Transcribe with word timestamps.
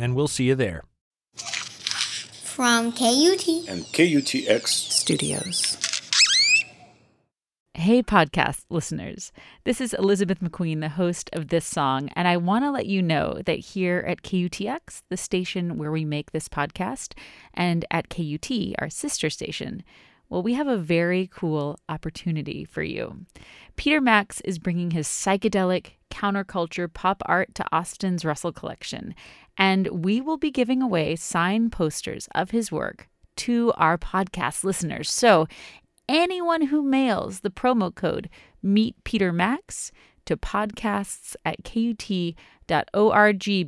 and 0.00 0.16
we'll 0.16 0.28
see 0.28 0.44
you 0.44 0.54
there. 0.54 0.82
From 1.34 2.92
KUT 2.92 3.46
and 3.68 3.84
KUTX 3.84 4.66
Studios. 4.68 5.76
Hey, 7.74 8.02
podcast 8.02 8.64
listeners. 8.68 9.32
This 9.64 9.80
is 9.80 9.94
Elizabeth 9.94 10.40
McQueen, 10.40 10.80
the 10.80 10.90
host 10.90 11.30
of 11.32 11.48
this 11.48 11.64
song, 11.64 12.10
and 12.14 12.28
I 12.28 12.36
want 12.36 12.64
to 12.64 12.70
let 12.70 12.86
you 12.86 13.00
know 13.00 13.40
that 13.46 13.58
here 13.58 14.04
at 14.06 14.22
KUTX, 14.22 15.02
the 15.08 15.16
station 15.16 15.78
where 15.78 15.90
we 15.90 16.04
make 16.04 16.32
this 16.32 16.48
podcast, 16.48 17.14
and 17.54 17.84
at 17.90 18.10
KUT, 18.10 18.50
our 18.80 18.90
sister 18.90 19.30
station, 19.30 19.82
well, 20.30 20.42
we 20.42 20.54
have 20.54 20.68
a 20.68 20.76
very 20.76 21.28
cool 21.32 21.78
opportunity 21.88 22.64
for 22.64 22.82
you. 22.82 23.26
Peter 23.76 24.00
Max 24.00 24.40
is 24.42 24.60
bringing 24.60 24.92
his 24.92 25.08
psychedelic 25.08 25.92
counterculture 26.10 26.92
pop 26.92 27.22
art 27.26 27.54
to 27.56 27.64
Austin's 27.72 28.24
Russell 28.24 28.52
collection, 28.52 29.14
and 29.58 29.88
we 29.88 30.20
will 30.20 30.36
be 30.36 30.52
giving 30.52 30.80
away 30.80 31.16
signed 31.16 31.72
posters 31.72 32.28
of 32.34 32.52
his 32.52 32.70
work 32.70 33.08
to 33.36 33.72
our 33.76 33.98
podcast 33.98 34.62
listeners. 34.62 35.10
So, 35.10 35.48
anyone 36.08 36.62
who 36.66 36.82
mails 36.82 37.40
the 37.40 37.50
promo 37.50 37.94
code 37.94 38.30
Meet 38.62 39.02
Peter 39.04 39.32
Max 39.32 39.90
to 40.26 40.36
podcasts 40.36 41.34
at 41.44 41.64
kut.org 41.64 42.36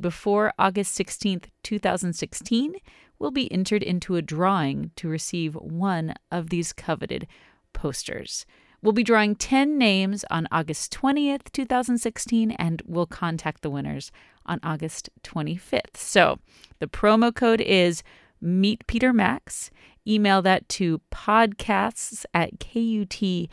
before 0.01 0.53
August 0.57 0.97
16th, 0.97 1.45
2016 1.63 2.75
will 3.23 3.31
be 3.31 3.51
entered 3.53 3.81
into 3.81 4.17
a 4.17 4.21
drawing 4.21 4.91
to 4.97 5.07
receive 5.07 5.55
one 5.55 6.13
of 6.29 6.49
these 6.49 6.73
coveted 6.73 7.25
posters. 7.71 8.45
We'll 8.81 8.91
be 8.91 9.01
drawing 9.01 9.35
10 9.35 9.77
names 9.77 10.25
on 10.29 10.45
August 10.51 10.91
20th, 10.91 11.49
2016, 11.53 12.51
and 12.51 12.81
we'll 12.85 13.05
contact 13.05 13.61
the 13.61 13.69
winners 13.69 14.11
on 14.45 14.59
August 14.61 15.09
25th. 15.23 15.95
So 15.95 16.37
the 16.79 16.87
promo 16.87 17.33
code 17.33 17.61
is 17.61 18.03
Meet 18.41 18.85
Peter 18.87 19.13
Max. 19.13 19.71
Email 20.05 20.41
that 20.41 20.67
to 20.67 20.99
podcasts 21.09 22.25
at 22.33 22.59
kut.org 22.59 23.47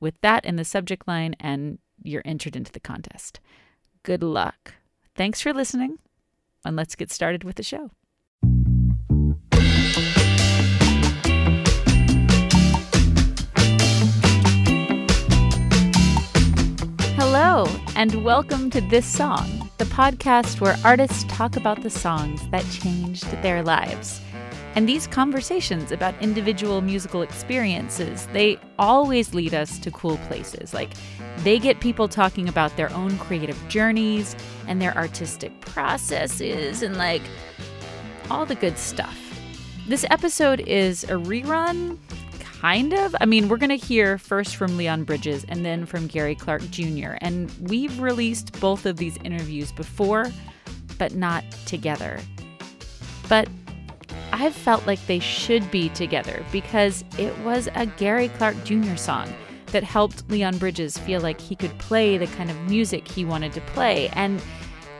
with 0.00 0.20
that 0.22 0.44
in 0.46 0.56
the 0.56 0.64
subject 0.64 1.06
line, 1.06 1.36
and 1.38 1.78
you're 2.02 2.22
entered 2.24 2.56
into 2.56 2.72
the 2.72 2.80
contest. 2.80 3.40
Good 4.02 4.22
luck. 4.22 4.72
Thanks 5.14 5.42
for 5.42 5.52
listening, 5.52 5.98
and 6.64 6.76
let's 6.76 6.94
get 6.94 7.10
started 7.10 7.44
with 7.44 7.56
the 7.56 7.62
show. 7.62 7.90
Hello, 17.16 17.66
and 17.96 18.24
welcome 18.24 18.70
to 18.70 18.80
This 18.80 19.06
Song, 19.06 19.70
the 19.78 19.84
podcast 19.86 20.60
where 20.60 20.76
artists 20.84 21.24
talk 21.28 21.56
about 21.56 21.82
the 21.82 21.90
songs 21.90 22.48
that 22.50 22.64
changed 22.70 23.30
their 23.42 23.62
lives. 23.62 24.20
And 24.76 24.88
these 24.88 25.06
conversations 25.06 25.92
about 25.92 26.20
individual 26.20 26.80
musical 26.80 27.22
experiences, 27.22 28.26
they 28.32 28.58
always 28.78 29.32
lead 29.32 29.54
us 29.54 29.78
to 29.78 29.90
cool 29.90 30.16
places. 30.28 30.74
Like, 30.74 30.90
they 31.38 31.58
get 31.58 31.80
people 31.80 32.08
talking 32.08 32.48
about 32.48 32.76
their 32.76 32.92
own 32.92 33.16
creative 33.18 33.56
journeys 33.68 34.34
and 34.66 34.82
their 34.82 34.96
artistic 34.96 35.60
processes 35.60 36.82
and, 36.82 36.96
like, 36.96 37.22
all 38.30 38.46
the 38.46 38.56
good 38.56 38.78
stuff. 38.78 39.18
This 39.86 40.04
episode 40.10 40.60
is 40.60 41.04
a 41.04 41.14
rerun 41.14 41.98
kind 42.40 42.94
of. 42.94 43.14
I 43.20 43.26
mean, 43.26 43.48
we're 43.48 43.58
going 43.58 43.78
to 43.78 43.86
hear 43.86 44.16
first 44.16 44.56
from 44.56 44.76
Leon 44.78 45.04
Bridges 45.04 45.44
and 45.48 45.64
then 45.64 45.84
from 45.84 46.06
Gary 46.06 46.34
Clark 46.34 46.62
Jr. 46.70 47.12
And 47.18 47.52
we've 47.60 48.00
released 48.00 48.58
both 48.58 48.86
of 48.86 48.96
these 48.96 49.18
interviews 49.18 49.70
before, 49.70 50.32
but 50.98 51.14
not 51.14 51.44
together. 51.66 52.18
But 53.28 53.48
I've 54.34 54.52
felt 54.52 54.84
like 54.84 55.06
they 55.06 55.20
should 55.20 55.70
be 55.70 55.90
together 55.90 56.44
because 56.50 57.04
it 57.18 57.38
was 57.38 57.68
a 57.76 57.86
Gary 57.86 58.26
Clark 58.30 58.56
Jr. 58.64 58.96
song 58.96 59.32
that 59.66 59.84
helped 59.84 60.28
Leon 60.28 60.58
Bridges 60.58 60.98
feel 60.98 61.20
like 61.20 61.40
he 61.40 61.54
could 61.54 61.78
play 61.78 62.18
the 62.18 62.26
kind 62.26 62.50
of 62.50 62.60
music 62.68 63.06
he 63.06 63.24
wanted 63.24 63.52
to 63.52 63.60
play. 63.60 64.08
And 64.14 64.42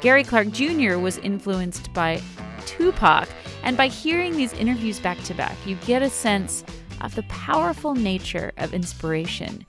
Gary 0.00 0.22
Clark 0.22 0.52
Jr. 0.52 0.98
was 0.98 1.18
influenced 1.18 1.92
by 1.92 2.22
Tupac. 2.64 3.28
And 3.64 3.76
by 3.76 3.88
hearing 3.88 4.36
these 4.36 4.52
interviews 4.52 5.00
back 5.00 5.20
to 5.24 5.34
back, 5.34 5.56
you 5.66 5.74
get 5.84 6.00
a 6.00 6.10
sense 6.10 6.62
of 7.00 7.12
the 7.16 7.24
powerful 7.24 7.96
nature 7.96 8.52
of 8.58 8.72
inspiration. 8.72 9.66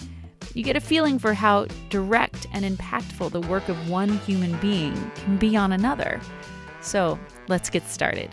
You 0.54 0.64
get 0.64 0.76
a 0.76 0.82
feeling 0.82 1.18
for 1.18 1.34
how 1.34 1.66
direct 1.90 2.46
and 2.54 2.64
impactful 2.66 3.32
the 3.32 3.42
work 3.42 3.68
of 3.68 3.90
one 3.90 4.20
human 4.20 4.56
being 4.60 5.12
can 5.16 5.38
be 5.38 5.58
on 5.58 5.72
another. 5.72 6.22
So 6.82 7.18
let's 7.48 7.72
get 7.72 7.88
started. 7.90 8.30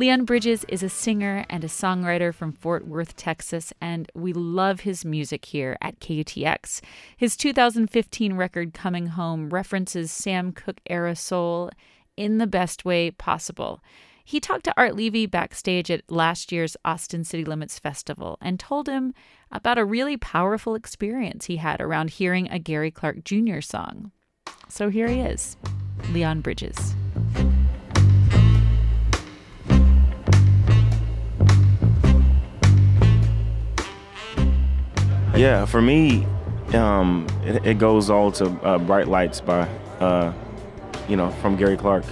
Leon 0.00 0.24
Bridges 0.24 0.64
is 0.66 0.82
a 0.82 0.88
singer 0.88 1.44
and 1.50 1.62
a 1.62 1.66
songwriter 1.66 2.34
from 2.34 2.52
Fort 2.52 2.88
Worth, 2.88 3.16
Texas, 3.16 3.70
and 3.82 4.10
we 4.14 4.32
love 4.32 4.80
his 4.80 5.04
music 5.04 5.44
here 5.44 5.76
at 5.82 6.00
KUTX. 6.00 6.80
His 7.18 7.36
2015 7.36 8.32
record, 8.32 8.72
Coming 8.72 9.08
Home, 9.08 9.50
references 9.50 10.10
Sam 10.10 10.52
Cooke 10.52 10.80
era 10.86 11.14
soul 11.14 11.68
in 12.16 12.38
the 12.38 12.46
best 12.46 12.86
way 12.86 13.10
possible. 13.10 13.82
He 14.24 14.40
talked 14.40 14.64
to 14.64 14.74
Art 14.74 14.96
Levy 14.96 15.26
backstage 15.26 15.90
at 15.90 16.10
last 16.10 16.50
year's 16.50 16.78
Austin 16.82 17.22
City 17.22 17.44
Limits 17.44 17.78
Festival 17.78 18.38
and 18.40 18.58
told 18.58 18.88
him 18.88 19.12
about 19.52 19.76
a 19.76 19.84
really 19.84 20.16
powerful 20.16 20.74
experience 20.74 21.44
he 21.44 21.58
had 21.58 21.78
around 21.78 22.08
hearing 22.08 22.48
a 22.50 22.58
Gary 22.58 22.90
Clark 22.90 23.22
Jr. 23.22 23.60
song. 23.60 24.12
So 24.66 24.88
here 24.88 25.08
he 25.08 25.20
is, 25.20 25.58
Leon 26.10 26.40
Bridges. 26.40 26.94
Yeah, 35.40 35.64
for 35.64 35.80
me, 35.80 36.26
um, 36.74 37.26
it, 37.46 37.64
it, 37.64 37.78
goes 37.78 38.10
all 38.10 38.30
to 38.32 38.50
uh, 38.62 38.76
"Bright 38.76 39.08
Lights" 39.08 39.40
by, 39.40 39.66
uh, 39.98 40.34
you 41.08 41.16
know, 41.16 41.30
from 41.40 41.56
Gary 41.56 41.78
Clark. 41.78 42.04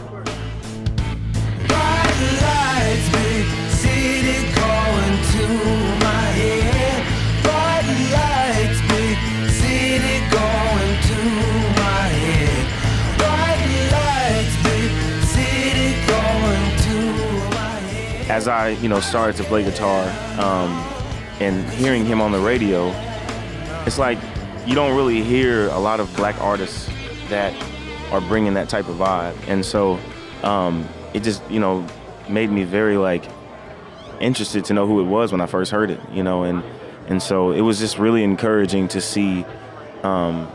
As 18.31 18.49
I, 18.49 18.71
you 18.81 18.89
know, 18.89 19.01
started 19.01 19.37
to 19.37 19.45
play 19.45 19.65
guitar 19.65 20.09
um, 20.41 20.71
and 21.41 21.69
hearing 21.75 22.07
him 22.07 22.23
on 22.23 22.33
the 22.33 22.41
radio, 22.41 22.91
it's 23.89 23.99
like 23.99 24.19
you 24.67 24.75
don't 24.75 24.95
really 24.95 25.23
hear 25.23 25.69
a 25.69 25.79
lot 25.79 25.99
of 25.99 26.15
black 26.15 26.39
artists 26.43 26.91
that 27.31 27.55
are 28.13 28.21
bringing 28.21 28.53
that 28.53 28.69
type 28.69 28.87
of 28.87 28.97
vibe, 28.97 29.35
and 29.49 29.65
so 29.65 29.99
um, 30.43 30.87
it 31.15 31.23
just, 31.23 31.43
you 31.51 31.59
know, 31.59 31.87
made 32.29 32.51
me 32.51 32.65
very 32.65 32.99
like 32.99 33.25
interested 34.21 34.67
to 34.67 34.75
know 34.75 34.87
who 34.87 35.01
it 35.01 35.05
was 35.05 35.33
when 35.33 35.41
I 35.41 35.47
first 35.47 35.71
heard 35.71 35.91
it, 35.91 36.01
you 36.13 36.23
know, 36.23 36.43
and 36.43 36.63
and 37.07 37.23
so 37.23 37.51
it 37.51 37.63
was 37.63 37.79
just 37.79 37.99
really 37.99 38.23
encouraging 38.23 38.89
to 38.89 39.01
see, 39.01 39.47
um, 40.03 40.47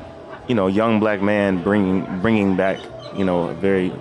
you 0.47 0.53
know, 0.53 0.67
young 0.67 0.99
black 0.99 1.19
man 1.19 1.63
bringing 1.63 2.05
bringing 2.21 2.55
back, 2.55 2.79
you 3.17 3.25
know, 3.25 3.49
a 3.49 3.53
very, 3.55 3.91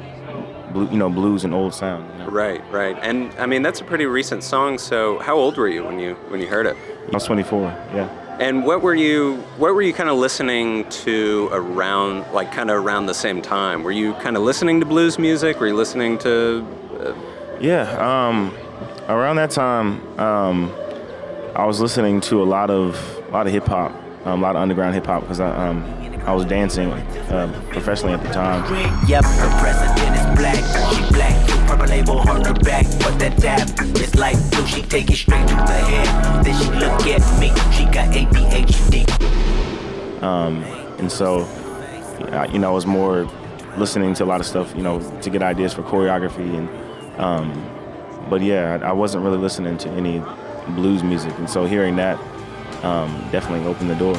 blue, 0.74 0.90
you 0.90 0.98
know, 0.98 1.08
blues 1.08 1.42
and 1.44 1.54
old 1.54 1.72
sound. 1.72 2.06
You 2.12 2.18
know? 2.18 2.30
Right, 2.30 2.62
right, 2.70 2.98
and 3.00 3.32
I 3.38 3.46
mean 3.46 3.62
that's 3.62 3.80
a 3.80 3.84
pretty 3.84 4.04
recent 4.04 4.44
song. 4.44 4.76
So 4.76 5.20
how 5.20 5.38
old 5.38 5.56
were 5.56 5.68
you 5.68 5.84
when 5.84 5.98
you 5.98 6.16
when 6.28 6.42
you 6.42 6.48
heard 6.48 6.66
it? 6.66 6.76
I 7.08 7.14
was 7.14 7.24
24. 7.24 7.62
Yeah. 7.94 8.21
And 8.42 8.64
what 8.64 8.82
were 8.82 8.96
you 8.96 9.36
what 9.56 9.72
were 9.72 9.82
you 9.82 9.92
kind 9.92 10.08
of 10.08 10.16
listening 10.16 10.90
to 11.04 11.48
around 11.52 12.26
like 12.32 12.50
kind 12.50 12.72
of 12.72 12.84
around 12.84 13.06
the 13.06 13.14
same 13.14 13.40
time? 13.40 13.84
Were 13.84 13.92
you 13.92 14.14
kind 14.14 14.36
of 14.36 14.42
listening 14.42 14.80
to 14.80 14.86
blues 14.86 15.16
music? 15.16 15.60
Were 15.60 15.68
you 15.68 15.76
listening 15.76 16.18
to 16.18 16.66
uh... 16.98 17.14
Yeah, 17.60 17.82
um, 18.00 18.52
around 19.08 19.36
that 19.36 19.52
time 19.52 20.02
um, 20.18 20.72
I 21.54 21.64
was 21.64 21.78
listening 21.80 22.20
to 22.22 22.42
a 22.42 22.48
lot 22.56 22.68
of 22.68 22.96
a 23.28 23.30
lot 23.30 23.46
of 23.46 23.52
hip 23.52 23.66
hop, 23.66 23.92
um, 24.24 24.40
a 24.40 24.42
lot 24.42 24.56
of 24.56 24.62
underground 24.62 24.96
hip 24.96 25.06
hop 25.06 25.20
because 25.20 25.38
I 25.38 25.68
um, 25.68 25.84
I 26.26 26.32
was 26.32 26.44
dancing 26.44 26.90
uh, 26.90 27.46
professionally 27.70 28.14
at 28.14 28.24
the 28.24 28.32
time. 28.32 28.64
Yep, 29.06 29.24
her 29.24 29.60
president 29.60 30.16
is 30.16 30.26
black. 30.36 30.62
She 30.96 31.14
black, 31.14 31.68
purple 31.68 31.86
label 31.86 32.18
on 32.18 32.44
her 32.44 32.54
back. 32.54 32.86
But 32.98 33.20
that 33.20 33.36
dab 33.36 33.68
is 33.68 33.78
like 33.78 33.78
blue. 33.78 33.91
She 34.72 34.82
take 34.82 35.10
it 35.10 35.16
straight 35.16 35.46
to 35.48 35.54
the 35.54 35.72
head. 35.72 36.44
Then 36.44 36.56
she 36.58 36.70
look 36.70 37.06
at 37.06 37.40
me. 37.40 37.48
She 37.76 37.84
got 37.84 38.12
ADHD. 38.14 39.04
Um, 40.22 40.62
and 40.98 41.12
so, 41.12 41.40
you 42.50 42.58
know, 42.58 42.70
I 42.70 42.72
was 42.72 42.86
more 42.86 43.28
listening 43.76 44.14
to 44.14 44.24
a 44.24 44.26
lot 44.26 44.40
of 44.40 44.46
stuff, 44.46 44.74
you 44.74 44.82
know, 44.82 45.00
to 45.20 45.30
get 45.30 45.42
ideas 45.42 45.72
for 45.74 45.82
choreography 45.82 46.56
and. 46.56 46.68
Um, 47.20 47.68
but 48.30 48.40
yeah, 48.40 48.78
I, 48.82 48.92
wasn't 48.92 49.24
really 49.24 49.36
listening 49.36 49.76
to 49.78 49.90
any 49.90 50.22
blues 50.68 51.02
music, 51.02 51.36
and 51.38 51.50
so 51.50 51.66
hearing 51.66 51.96
that 51.96 52.18
um, 52.82 53.10
definitely 53.30 53.66
opened 53.66 53.90
the 53.90 53.94
door. 53.96 54.16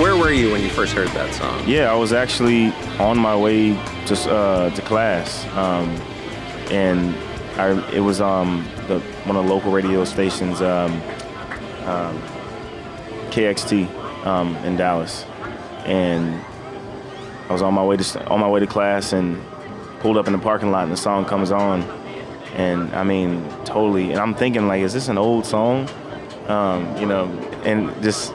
Where 0.00 0.16
were 0.16 0.32
you 0.32 0.50
when 0.50 0.60
you 0.60 0.70
first 0.70 0.92
heard 0.92 1.06
that 1.08 1.32
song? 1.34 1.62
Yeah, 1.68 1.92
I 1.92 1.94
was 1.94 2.12
actually 2.12 2.72
on 2.98 3.16
my 3.16 3.36
way 3.36 3.74
to 4.06 4.30
uh, 4.30 4.70
to 4.70 4.82
class, 4.82 5.46
um, 5.54 5.88
and 6.72 7.14
I, 7.56 7.92
it 7.92 8.00
was 8.00 8.20
um, 8.20 8.68
the, 8.88 8.98
one 9.24 9.36
of 9.36 9.44
the 9.44 9.54
local 9.54 9.70
radio 9.70 10.04
stations, 10.04 10.60
um, 10.60 10.92
um, 11.84 12.20
KXT, 13.30 13.88
um, 14.26 14.56
in 14.64 14.76
Dallas, 14.76 15.24
and 15.84 16.44
I 17.48 17.52
was 17.52 17.62
on 17.62 17.72
my 17.72 17.84
way 17.84 17.96
to 17.96 18.26
on 18.26 18.40
my 18.40 18.48
way 18.48 18.58
to 18.58 18.66
class 18.66 19.12
and 19.12 19.40
pulled 20.00 20.16
up 20.16 20.26
in 20.26 20.32
the 20.32 20.40
parking 20.40 20.72
lot, 20.72 20.82
and 20.82 20.92
the 20.92 20.96
song 20.96 21.24
comes 21.24 21.52
on, 21.52 21.82
and 22.54 22.92
I 22.96 23.04
mean, 23.04 23.48
totally, 23.64 24.10
and 24.10 24.18
I'm 24.18 24.34
thinking 24.34 24.66
like, 24.66 24.82
is 24.82 24.92
this 24.92 25.06
an 25.06 25.18
old 25.18 25.46
song? 25.46 25.88
Um, 26.48 26.96
you 26.96 27.06
know, 27.06 27.26
and 27.64 28.02
just. 28.02 28.34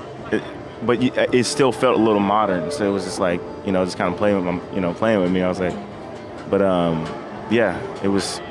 It, 0.81 0.85
but 0.85 1.01
it 1.33 1.45
still 1.45 1.71
felt 1.71 1.97
a 1.99 2.01
little 2.01 2.19
modern, 2.21 2.71
so 2.71 2.87
it 2.87 2.91
was 2.91 3.03
just 3.05 3.19
like 3.19 3.41
you 3.65 3.71
know, 3.71 3.83
just 3.85 3.97
kind 3.97 4.11
of 4.11 4.17
playing 4.17 4.35
with 4.37 4.45
my, 4.45 4.73
you 4.73 4.81
know, 4.81 4.93
playing 4.93 5.21
with 5.21 5.31
me. 5.31 5.41
I 5.41 5.49
was 5.49 5.59
like, 5.59 5.75
but 6.49 6.61
um, 6.61 7.05
yeah, 7.51 7.79
it 8.03 8.07
was 8.07 8.41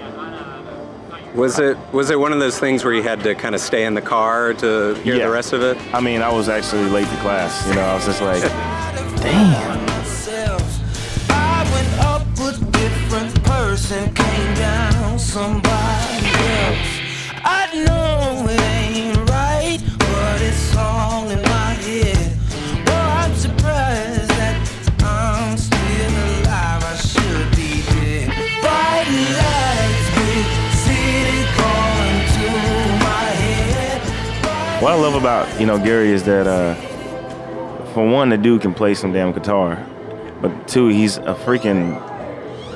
was 1.35 1.59
it 1.59 1.77
was 1.93 2.11
it 2.11 2.19
one 2.19 2.33
of 2.33 2.39
those 2.41 2.59
things 2.59 2.85
where 2.85 2.95
you 2.95 3.03
had 3.03 3.23
to 3.23 3.35
kind 3.35 3.55
of 3.55 3.61
stay 3.61 3.85
in 3.85 3.95
the 3.95 4.01
car 4.03 4.55
to 4.55 4.95
hear 5.03 5.17
Yeah. 5.17 5.27
the 5.27 5.33
rest 5.33 5.53
of 5.53 5.63
it? 5.63 5.77
I 5.95 6.01
mean, 6.01 6.23
I 6.23 6.33
was 6.33 6.49
actually 6.49 6.89
late 6.91 7.09
to 7.09 7.17
class. 7.17 7.67
You 7.69 7.75
know, 7.75 7.83
I 7.83 7.95
was 7.95 8.07
just 8.07 8.21
like, 8.23 8.43
damn. 9.23 9.89
I 17.45 17.71
What 34.81 34.93
I 34.93 34.95
love 34.95 35.15
about 35.15 35.61
you 35.61 35.67
know 35.67 35.77
Gary 35.77 36.13
is 36.13 36.23
that 36.25 36.47
uh, 36.47 36.75
for 37.93 38.09
one, 38.09 38.29
the 38.29 38.39
dude 38.39 38.63
can 38.63 38.75
play 38.75 38.95
some 38.95 39.13
damn 39.13 39.33
guitar, 39.33 39.85
but 40.41 40.69
two, 40.69 40.87
he's 40.87 41.17
a 41.17 41.35
freaking 41.35 42.01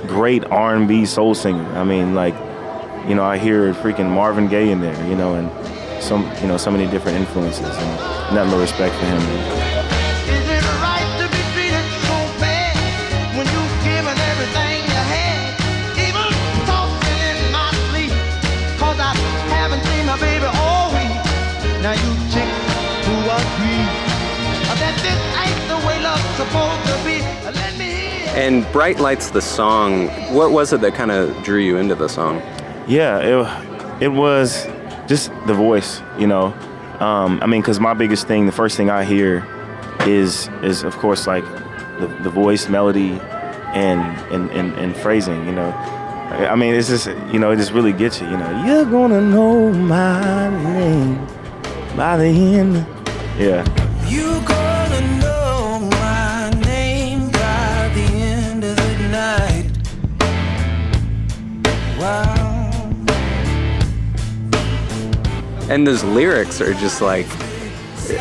great 0.09 0.45
R&B 0.47 1.07
soul 1.07 1.33
singer. 1.33 1.65
I 1.77 1.85
mean, 1.85 2.17
like, 2.17 2.35
you 3.09 3.15
know, 3.15 3.23
I 3.23 3.39
hear 3.39 3.73
freaking 3.75 4.11
Marvin 4.11 4.49
Gaye 4.49 4.73
in 4.73 4.81
there, 4.81 5.09
you 5.09 5.15
know, 5.15 5.35
and 5.35 6.03
some, 6.03 6.29
you 6.41 6.49
know, 6.49 6.57
so 6.57 6.73
many 6.73 6.91
different 6.91 7.19
influences, 7.19 7.61
and 7.61 8.35
nothing 8.35 8.51
but 8.51 8.61
respect 8.61 8.95
for 8.97 9.05
him. 9.05 9.62
And 28.43 28.67
Bright 28.73 28.99
Lights 28.99 29.31
the 29.31 29.41
song, 29.41 30.09
what 30.35 30.51
was 30.51 30.73
it 30.73 30.81
that 30.81 30.95
kind 30.95 31.13
of 31.13 31.45
drew 31.45 31.61
you 31.61 31.77
into 31.77 31.95
the 31.95 32.09
song? 32.09 32.39
Yeah, 32.89 33.21
it, 33.21 34.03
it 34.03 34.09
was 34.09 34.67
just 35.07 35.31
the 35.47 35.55
voice, 35.55 36.03
you 36.19 36.27
know. 36.27 36.47
Um, 36.99 37.39
I 37.41 37.47
mean, 37.47 37.61
because 37.61 37.79
my 37.79 37.95
biggest 37.95 38.27
thing, 38.27 38.47
the 38.47 38.51
first 38.51 38.77
thing 38.77 38.91
I 38.91 39.05
hear 39.05 39.47
is, 40.09 40.49
is 40.61 40.83
of 40.83 40.97
course, 40.97 41.29
like 41.29 41.45
the, 42.01 42.09
the 42.25 42.31
voice, 42.31 42.69
melody, 42.69 43.13
and, 43.75 44.01
and, 44.33 44.51
and, 44.51 44.73
and 44.73 44.97
phrasing, 44.97 45.47
you 45.47 45.53
know. 45.53 45.71
I 45.71 46.49
I 46.49 46.57
mean, 46.57 46.75
it's 46.75 46.89
just, 46.89 47.07
you 47.33 47.39
know, 47.39 47.53
it 47.53 47.59
just 47.59 47.71
really 47.71 47.93
gets 47.93 48.21
you, 48.21 48.29
you 48.29 48.37
know. 48.37 48.65
You're 48.67 48.87
gonna 48.87 49.21
know 49.21 49.73
my 49.73 50.51
name 50.65 51.25
by 51.97 52.17
the 52.17 52.25
end. 52.25 52.85
Yeah. 53.39 53.63
You 54.09 54.45
gonna 54.45 54.62
And 65.73 65.87
those 65.87 66.05
lyrics 66.05 66.61
are 66.61 66.75
just 66.75 67.01
like, 67.01 67.27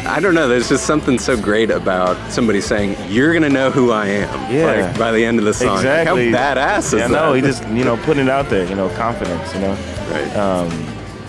I 0.05 0.21
don't 0.21 0.33
know, 0.33 0.47
there's 0.47 0.69
just 0.69 0.85
something 0.85 1.19
so 1.19 1.35
great 1.35 1.69
about 1.69 2.31
somebody 2.31 2.61
saying, 2.61 2.95
You're 3.09 3.33
gonna 3.33 3.49
know 3.49 3.69
who 3.69 3.91
I 3.91 4.05
am 4.05 4.53
Yeah. 4.55 4.85
like, 4.87 4.97
by 4.97 5.11
the 5.11 5.25
end 5.25 5.37
of 5.37 5.43
the 5.43 5.53
song. 5.53 5.75
Exactly. 5.75 6.31
How 6.31 6.55
badass 6.55 6.77
is 6.77 6.93
yeah, 6.93 7.07
that? 7.09 7.11
no, 7.11 7.33
he 7.33 7.41
just, 7.41 7.67
you 7.67 7.83
know, 7.83 7.97
putting 7.97 8.27
it 8.27 8.29
out 8.29 8.49
there, 8.49 8.65
you 8.65 8.75
know, 8.75 8.87
confidence, 8.95 9.53
you 9.53 9.59
know. 9.59 9.77
Right. 10.09 10.33
Um, 10.37 10.69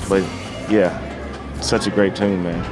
but 0.08 0.22
yeah, 0.70 0.96
such 1.60 1.88
a 1.88 1.90
great 1.90 2.14
tune, 2.14 2.40
man. 2.40 2.62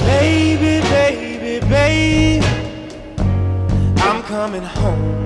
Baby, 0.00 0.80
baby, 0.88 1.64
baby, 1.68 2.44
I'm 3.98 4.24
coming 4.24 4.64
home 4.64 5.24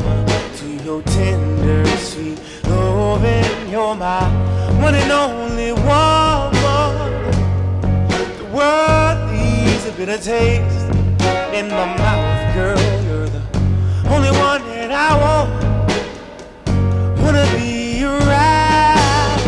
to 0.57 0.85
your 0.85 1.01
tender, 1.05 1.87
sweet 1.97 2.39
loving. 2.65 3.71
You're 3.71 3.95
my 3.95 4.53
one 4.83 4.97
and 4.97 5.13
only 5.13 5.73
woman. 5.73 7.13
The 8.37 8.45
world 8.53 9.31
leaves 9.31 9.87
a 9.87 10.19
taste 10.19 10.87
in 11.55 11.69
my 11.69 11.87
mouth, 11.97 12.55
girl. 12.55 12.81
You're 13.05 13.29
the 13.29 13.43
only 14.11 14.33
one 14.33 14.61
that 14.67 14.91
I 14.91 15.15
want. 15.23 15.51
Wanna 17.21 17.47
be 17.57 18.03
around. 18.03 19.41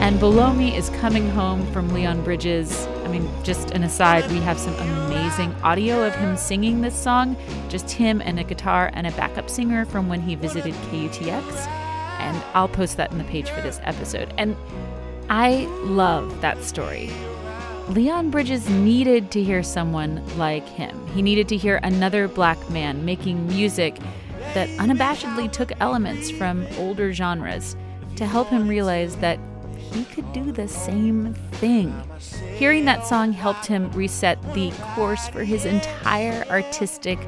And 0.00 0.20
Below 0.20 0.52
Me 0.52 0.76
is 0.76 0.88
coming 1.00 1.28
home 1.30 1.66
from 1.72 1.88
Leon 1.88 2.22
Bridges. 2.22 2.86
I 3.04 3.08
mean, 3.08 3.28
just 3.42 3.72
an 3.72 3.82
aside, 3.82 4.30
we 4.30 4.38
have 4.38 4.60
some 4.60 4.74
amazing 4.76 5.52
audio 5.64 6.06
of 6.06 6.14
him 6.14 6.36
singing 6.36 6.82
this 6.82 6.94
song. 6.94 7.36
Just 7.68 7.90
him 7.90 8.22
and 8.22 8.38
a 8.38 8.44
guitar 8.44 8.92
and 8.94 9.08
a 9.08 9.10
backup 9.12 9.50
singer 9.50 9.84
from 9.84 10.08
when 10.08 10.20
he 10.20 10.36
visited 10.36 10.74
KUTX. 10.74 11.81
And 12.32 12.42
I'll 12.54 12.68
post 12.68 12.96
that 12.96 13.12
in 13.12 13.18
the 13.18 13.24
page 13.24 13.50
for 13.50 13.60
this 13.60 13.80
episode. 13.82 14.32
And 14.38 14.56
I 15.28 15.66
love 15.84 16.40
that 16.40 16.62
story. 16.62 17.10
Leon 17.88 18.30
Bridges 18.30 18.68
needed 18.70 19.30
to 19.32 19.42
hear 19.42 19.62
someone 19.62 20.24
like 20.38 20.66
him. 20.66 21.06
He 21.08 21.20
needed 21.20 21.48
to 21.48 21.56
hear 21.56 21.78
another 21.82 22.28
black 22.28 22.70
man 22.70 23.04
making 23.04 23.46
music 23.48 23.96
that 24.54 24.68
unabashedly 24.78 25.50
took 25.52 25.72
elements 25.80 26.30
from 26.30 26.66
older 26.78 27.12
genres 27.12 27.76
to 28.16 28.26
help 28.26 28.48
him 28.48 28.68
realize 28.68 29.16
that 29.16 29.38
he 29.76 30.04
could 30.04 30.32
do 30.32 30.52
the 30.52 30.68
same 30.68 31.34
thing. 31.52 31.92
Hearing 32.56 32.84
that 32.86 33.06
song 33.06 33.32
helped 33.32 33.66
him 33.66 33.90
reset 33.92 34.40
the 34.54 34.70
course 34.94 35.28
for 35.28 35.44
his 35.44 35.64
entire 35.66 36.44
artistic 36.48 37.18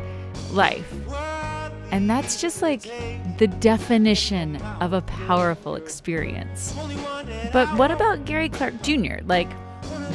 life. 0.51 0.91
And 1.95 2.11
that's 2.11 2.41
just 2.41 2.61
like 2.61 2.83
the 3.39 3.47
definition 3.47 4.57
of 4.81 4.93
a 4.93 5.03
powerful 5.03 5.77
experience. 5.77 6.75
But 7.53 7.69
what 7.79 7.93
about 7.93 8.25
Gary 8.25 8.49
Clark 8.49 8.83
Jr.? 8.83 9.19
Like, 9.27 9.53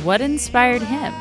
what 0.03 0.19
inspired 0.19 0.81
him? 0.81 1.13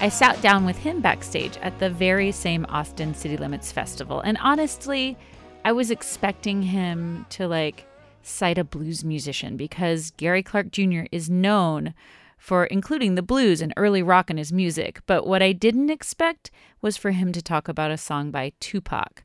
I 0.00 0.08
sat 0.08 0.40
down 0.40 0.64
with 0.64 0.78
him 0.78 1.02
backstage 1.02 1.58
at 1.58 1.78
the 1.78 1.90
very 1.90 2.32
same 2.32 2.64
Austin 2.70 3.14
City 3.14 3.36
Limits 3.36 3.70
Festival, 3.70 4.20
and 4.20 4.38
honestly, 4.40 5.18
I 5.62 5.72
was 5.72 5.90
expecting 5.90 6.62
him 6.62 7.26
to 7.28 7.46
like 7.46 7.84
cite 8.22 8.56
a 8.56 8.64
blues 8.64 9.04
musician 9.04 9.58
because 9.58 10.12
Gary 10.12 10.42
Clark 10.42 10.70
Jr. 10.70 11.02
is 11.12 11.28
known 11.28 11.92
for 12.38 12.64
including 12.64 13.14
the 13.14 13.22
blues 13.22 13.60
and 13.60 13.74
early 13.76 14.02
rock 14.02 14.30
in 14.30 14.38
his 14.38 14.54
music. 14.54 15.02
But 15.04 15.26
what 15.26 15.42
I 15.42 15.52
didn't 15.52 15.90
expect 15.90 16.50
was 16.80 16.96
for 16.96 17.10
him 17.10 17.30
to 17.32 17.42
talk 17.42 17.68
about 17.68 17.90
a 17.90 17.98
song 17.98 18.30
by 18.30 18.52
Tupac. 18.58 19.24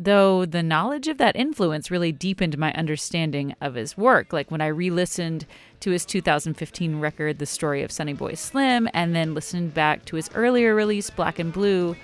Though 0.00 0.46
the 0.46 0.62
knowledge 0.62 1.08
of 1.08 1.18
that 1.18 1.34
influence 1.34 1.90
really 1.90 2.12
deepened 2.12 2.56
my 2.56 2.72
understanding 2.74 3.56
of 3.60 3.74
his 3.74 3.98
work. 3.98 4.32
Like 4.32 4.48
when 4.48 4.60
I 4.60 4.68
re 4.68 4.90
listened 4.90 5.44
to 5.80 5.90
his 5.90 6.04
2015 6.04 7.00
record, 7.00 7.40
The 7.40 7.46
Story 7.46 7.82
of 7.82 7.90
Sonny 7.90 8.12
Boy 8.12 8.34
Slim, 8.34 8.88
and 8.94 9.16
then 9.16 9.34
listened 9.34 9.74
back 9.74 10.04
to 10.04 10.14
his 10.14 10.30
earlier 10.36 10.72
release, 10.72 11.10
Black 11.10 11.40
and 11.40 11.52
Blue, 11.52 11.96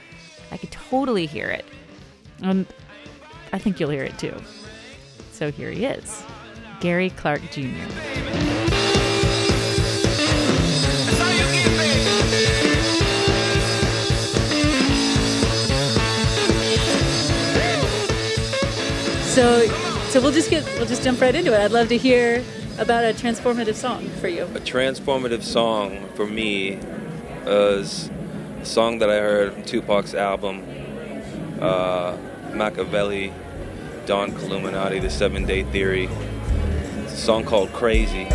I 0.51 0.57
could 0.57 0.73
totally 0.73 1.27
hear 1.27 1.49
it. 1.49 1.65
And 2.43 2.67
I 3.53 3.59
think 3.59 3.79
you'll 3.79 3.91
hear 3.91 4.03
it 4.03 4.19
too. 4.19 4.35
So 5.31 5.53
here 5.53 5.71
he 5.71 5.85
is 5.85 6.25
Gary 6.81 7.11
Clark 7.11 7.43
Jr. 7.53 8.54
So, 19.35 19.67
so 20.11 20.21
we'll 20.21 20.31
just 20.31 20.49
get 20.49 20.65
we'll 20.77 20.87
just 20.87 21.03
jump 21.03 21.21
right 21.21 21.35
into 21.35 21.53
it. 21.53 21.59
I'd 21.59 21.73
love 21.73 21.89
to 21.89 21.99
hear 21.99 22.41
about 22.79 23.03
a 23.03 23.09
transformative 23.09 23.75
song 23.75 24.09
for 24.21 24.29
you. 24.29 24.45
A 24.45 24.61
transformative 24.61 25.43
song 25.43 26.09
for 26.15 26.25
me 26.25 26.79
is 27.45 28.11
a 28.63 28.65
song 28.65 29.01
that 29.01 29.11
I 29.11 29.17
heard 29.17 29.55
from 29.55 29.65
Tupac's 29.65 30.15
album, 30.15 30.63
uh, 31.61 32.17
Makaveli, 32.53 33.33
Don 34.07 34.31
Killuminati, 34.31 35.03
The 35.03 35.11
Seven 35.11 35.45
Day 35.47 35.65
Theory. 35.65 36.09
It's 37.03 37.15
a 37.15 37.17
song 37.17 37.43
called 37.45 37.71
Krazy. 37.71 38.31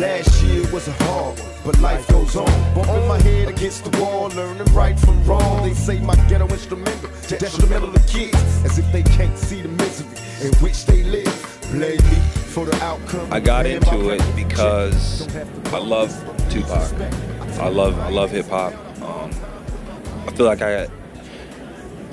Last 0.00 0.42
year 0.44 0.72
was 0.72 0.88
a 0.88 0.92
hard 0.92 1.38
one, 1.38 1.47
but 1.64 1.78
life 1.80 2.06
goes 2.08 2.36
on. 2.36 2.46
Bumping 2.74 3.06
my 3.08 3.20
head 3.22 3.48
against 3.48 3.84
the 3.90 4.00
wall, 4.02 4.28
learning 4.30 4.64
right 4.74 4.98
from 4.98 5.22
wrong. 5.24 5.62
They 5.66 5.74
say 5.74 5.98
my 6.00 6.14
ghetto 6.28 6.46
instrumental, 6.48 7.10
detrimental 7.28 7.92
to 7.92 8.00
kids, 8.06 8.34
as 8.64 8.78
if 8.78 8.90
they 8.92 9.02
can't 9.02 9.36
see 9.36 9.62
the 9.62 9.68
misery 9.68 10.08
in 10.46 10.54
which 10.56 10.86
they 10.86 11.02
live. 11.04 11.58
Blame 11.72 11.96
me 11.96 12.16
for 12.52 12.64
the 12.64 12.74
outcome. 12.82 13.30
I 13.32 13.40
got 13.40 13.66
into 13.66 14.10
it 14.10 14.22
because 14.36 15.26
I 15.72 15.78
love 15.78 16.10
Tupac. 16.50 16.92
I 17.60 17.68
love 17.68 17.98
I 17.98 18.08
love 18.10 18.30
hip 18.30 18.46
hop. 18.46 18.72
Um, 19.02 19.30
I 20.26 20.32
feel 20.32 20.46
like 20.46 20.62
I 20.62 20.88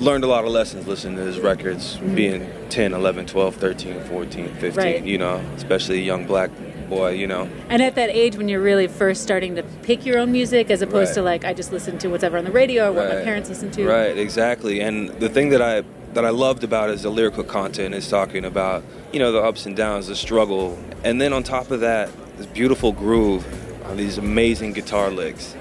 learned 0.00 0.24
a 0.24 0.26
lot 0.26 0.44
of 0.44 0.50
lessons 0.50 0.86
listening 0.86 1.16
to 1.16 1.22
his 1.22 1.38
records, 1.38 1.96
being 2.14 2.50
10, 2.68 2.92
11, 2.92 3.26
12, 3.26 3.54
13, 3.56 4.00
14, 4.04 4.48
15, 4.56 4.72
Right. 4.74 5.02
you 5.04 5.16
know, 5.16 5.36
especially 5.56 6.02
young 6.02 6.26
black 6.26 6.50
boy, 6.88 7.10
you 7.10 7.26
know. 7.26 7.48
And 7.68 7.82
at 7.82 7.94
that 7.96 8.10
age 8.10 8.36
when 8.36 8.48
you're 8.48 8.60
really 8.62 8.86
first 8.86 9.22
starting 9.22 9.54
to 9.56 9.62
pick 9.82 10.06
your 10.06 10.18
own 10.18 10.32
music, 10.32 10.70
as 10.70 10.82
opposed 10.82 11.10
Right. 11.10 11.14
to 11.14 11.22
like 11.22 11.44
I 11.44 11.52
just 11.54 11.72
listen 11.72 11.98
to 11.98 12.08
whatever 12.08 12.38
on 12.38 12.44
the 12.44 12.50
radio 12.52 12.88
or 12.88 12.92
what 12.92 13.08
my 13.08 13.22
parents 13.22 13.48
listen 13.48 13.70
to. 13.72 13.86
Right, 13.86 14.16
exactly. 14.16 14.80
And 14.80 15.08
the 15.20 15.28
thing 15.28 15.50
that 15.50 15.62
I 15.62 15.82
that 16.14 16.24
I 16.24 16.30
loved 16.30 16.64
about 16.64 16.88
is 16.88 17.02
the 17.02 17.10
lyrical 17.10 17.44
content 17.44 17.94
is 17.94 18.08
talking 18.08 18.44
about, 18.46 18.82
you 19.12 19.18
know, 19.18 19.32
the 19.32 19.42
ups 19.42 19.66
and 19.66 19.76
downs, 19.76 20.06
the 20.06 20.16
struggle. 20.16 20.78
And 21.04 21.20
then 21.20 21.34
on 21.34 21.42
top 21.42 21.70
of 21.70 21.80
that, 21.80 22.08
this 22.38 22.46
beautiful 22.46 22.92
groove, 22.92 23.44
these 23.96 24.16
amazing 24.16 24.72
guitar 24.72 25.10
licks 25.10 25.54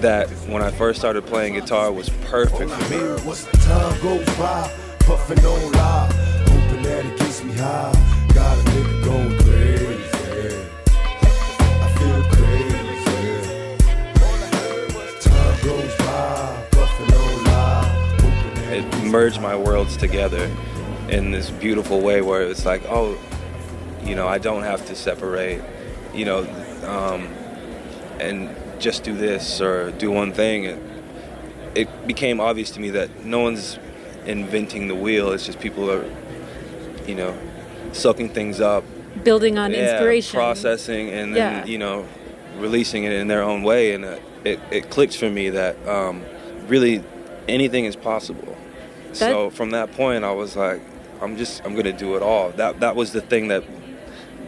that 0.00 0.28
when 0.48 0.62
I 0.62 0.70
first 0.70 1.00
started 1.00 1.26
playing 1.26 1.54
guitar 1.54 1.90
was 1.90 2.08
perfect 2.26 2.70
for 2.70 2.90
me. 2.90 2.98
Mirror, 2.98 3.18
what's 3.20 3.44
the 3.46 3.56
time 3.58 4.00
goes 4.00 4.24
by, 4.36 4.72
puffing 5.00 5.44
on 5.44 5.72
live, 5.72 6.12
hoping 6.48 6.82
that 6.84 7.04
it 7.06 7.18
gets 7.18 7.42
me 7.42 7.52
high. 7.54 7.92
Got 8.32 8.58
a 8.58 8.62
nigga 8.70 9.04
going 9.04 9.38
It 18.78 19.04
merged 19.04 19.40
my 19.40 19.56
worlds 19.56 19.96
together 19.96 20.48
in 21.08 21.32
this 21.32 21.50
beautiful 21.50 22.00
way 22.00 22.20
where 22.22 22.42
it's 22.42 22.64
like, 22.64 22.82
oh, 22.88 23.18
you 24.04 24.14
know, 24.14 24.28
I 24.28 24.38
don't 24.38 24.62
have 24.62 24.86
to 24.86 24.94
separate, 24.94 25.60
you 26.14 26.24
know, 26.24 26.40
um, 26.84 27.22
and 28.20 28.54
just 28.80 29.02
do 29.02 29.16
this 29.16 29.60
or 29.60 29.90
do 29.90 30.12
one 30.12 30.32
thing. 30.32 30.64
It, 30.64 30.78
it 31.74 32.06
became 32.06 32.40
obvious 32.40 32.70
to 32.72 32.80
me 32.80 32.90
that 32.90 33.24
no 33.24 33.40
one's 33.40 33.78
inventing 34.26 34.86
the 34.86 34.94
wheel. 34.94 35.32
It's 35.32 35.44
just 35.46 35.58
people 35.58 35.90
are, 35.90 36.04
you 37.06 37.16
know, 37.16 37.36
soaking 37.92 38.28
things 38.28 38.60
up, 38.60 38.84
Building 39.24 39.58
on 39.58 39.72
yeah, 39.72 39.90
inspiration. 39.94 40.36
processing, 40.38 41.10
and 41.10 41.34
Yeah. 41.34 41.60
then 41.62 41.66
you 41.66 41.78
know, 41.78 42.06
releasing 42.58 43.02
it 43.04 43.12
in 43.12 43.26
their 43.26 43.42
own 43.42 43.64
way. 43.64 43.92
And 43.92 44.04
it 44.44 44.60
it 44.70 44.90
clicked 44.90 45.16
for 45.16 45.28
me 45.28 45.50
that 45.50 45.74
um, 45.88 46.22
really 46.68 47.02
anything 47.48 47.84
is 47.84 47.96
possible. 47.96 48.56
So 49.12 49.50
from 49.50 49.70
that 49.72 49.92
point, 49.92 50.24
I 50.24 50.32
was 50.32 50.56
like, 50.56 50.80
I'm 51.20 51.36
just 51.36 51.64
I'm 51.64 51.74
gonna 51.74 51.92
do 51.92 52.16
it 52.16 52.22
all. 52.22 52.50
That 52.52 52.80
that 52.80 52.96
was 52.96 53.12
the 53.12 53.20
thing 53.20 53.48
that 53.48 53.64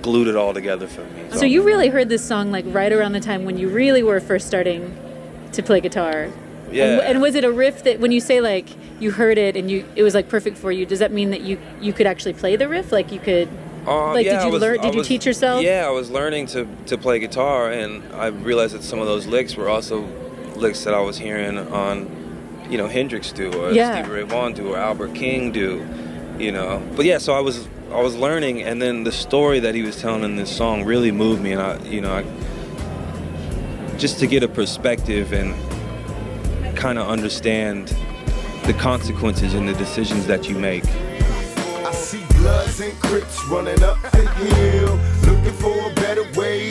glued 0.03 0.29
it 0.29 0.37
all 0.37 0.55
together 0.55 0.87
for 0.87 1.03
me. 1.03 1.31
So 1.33 1.45
you 1.45 1.63
really 1.63 1.89
heard 1.89 2.09
this 2.09 2.25
song 2.25 2.51
like 2.51 2.65
right 2.69 2.93
around 2.93 3.13
the 3.13 3.21
time 3.21 3.45
when 3.45 3.59
you 3.59 3.69
really 3.69 4.03
were 4.03 4.19
first 4.21 4.47
starting 4.47 4.97
to 5.53 5.63
play 5.63 5.81
guitar. 5.81 6.29
Yeah. 6.73 6.85
And, 6.85 7.01
and 7.03 7.21
was 7.23 7.35
it 7.35 7.45
a 7.45 7.51
riff 7.51 7.83
that 7.85 7.99
when 8.01 8.13
you 8.13 8.21
say 8.21 8.41
like 8.41 8.69
you 9.01 9.11
heard 9.11 9.37
it 9.39 9.57
and 9.57 9.71
you 9.71 9.85
it 9.97 10.03
was 10.03 10.15
like 10.15 10.29
perfect 10.29 10.57
for 10.57 10.71
you? 10.73 10.87
Does 10.87 11.01
that 11.01 11.13
mean 11.13 11.31
that 11.31 11.41
you 11.43 11.59
you 11.81 11.93
could 11.93 12.07
actually 12.07 12.33
play 12.35 12.57
the 12.57 12.69
riff? 12.69 12.93
Like 12.93 13.11
you 13.13 13.19
could 13.19 13.49
Um, 13.87 14.15
like 14.15 14.25
yeah, 14.27 14.39
did 14.39 14.47
you 14.47 14.53
was- 14.53 14.63
learn 14.63 14.79
I 14.79 14.83
did 14.85 14.95
you 14.95 14.99
was- 14.99 15.09
teach 15.09 15.27
yourself? 15.27 15.63
Yeah, 15.63 15.87
I 15.87 15.91
was 15.91 16.11
learning 16.11 16.47
to, 16.49 16.67
to 16.87 16.97
play 16.99 17.19
guitar, 17.19 17.71
and 17.73 18.03
I 18.15 18.27
realized 18.29 18.75
that 18.75 18.85
some 18.85 19.01
of 19.01 19.07
those 19.07 19.27
licks 19.27 19.57
were 19.57 19.69
also 19.69 20.07
licks 20.55 20.85
that 20.85 20.95
I 20.95 21.01
was 21.01 21.17
hearing 21.19 21.59
on, 21.59 22.07
you 22.71 22.79
know, 22.79 22.87
Hendrix 22.87 23.33
do, 23.33 23.53
or 23.53 23.73
Yeah. 23.73 24.01
Stevie 24.03 24.15
Ray 24.17 24.23
Vaughan 24.23 24.53
do, 24.53 24.73
or 24.73 24.79
Albert 24.79 25.15
King 25.15 25.51
do, 25.53 25.87
you 26.39 26.53
know. 26.53 26.81
But 26.97 27.05
yeah, 27.05 27.19
so 27.19 27.35
I 27.35 27.41
was 27.41 27.69
I 27.93 28.01
was 28.01 28.15
learning, 28.17 28.63
and 28.63 28.81
then 28.81 29.03
the 29.03 29.13
story 29.13 29.59
that 29.61 29.75
he 29.75 29.83
was 29.83 30.01
telling 30.01 30.23
in 30.23 30.37
this 30.37 30.55
song 30.55 30.85
really 30.85 31.11
moved 31.11 31.43
me, 31.43 31.53
and 31.53 31.61
I, 31.61 31.79
you 31.85 32.01
know, 32.01 32.15
I, 32.15 32.25
just 33.99 34.21
to 34.21 34.27
get 34.29 34.45
a 34.45 34.49
perspective 34.49 35.33
and 35.33 35.55
kind 36.77 36.99
of 36.99 37.09
understand 37.09 37.95
the 38.65 38.73
consequences 38.75 39.55
and 39.55 39.69
the 39.69 39.75
decisions 39.75 40.27
that 40.27 40.49
you 40.49 40.57
make. 40.57 40.85
I 40.87 41.93
see 41.93 42.25
bloods 42.39 42.81
and 42.81 42.99
crips 43.01 43.45
running 43.47 43.83
up 43.83 44.01
the 44.13 44.29
hill, 44.29 44.99
looking 45.27 45.53
for 45.55 45.91
a 45.91 45.95
better 45.97 46.25
way. 46.39 46.70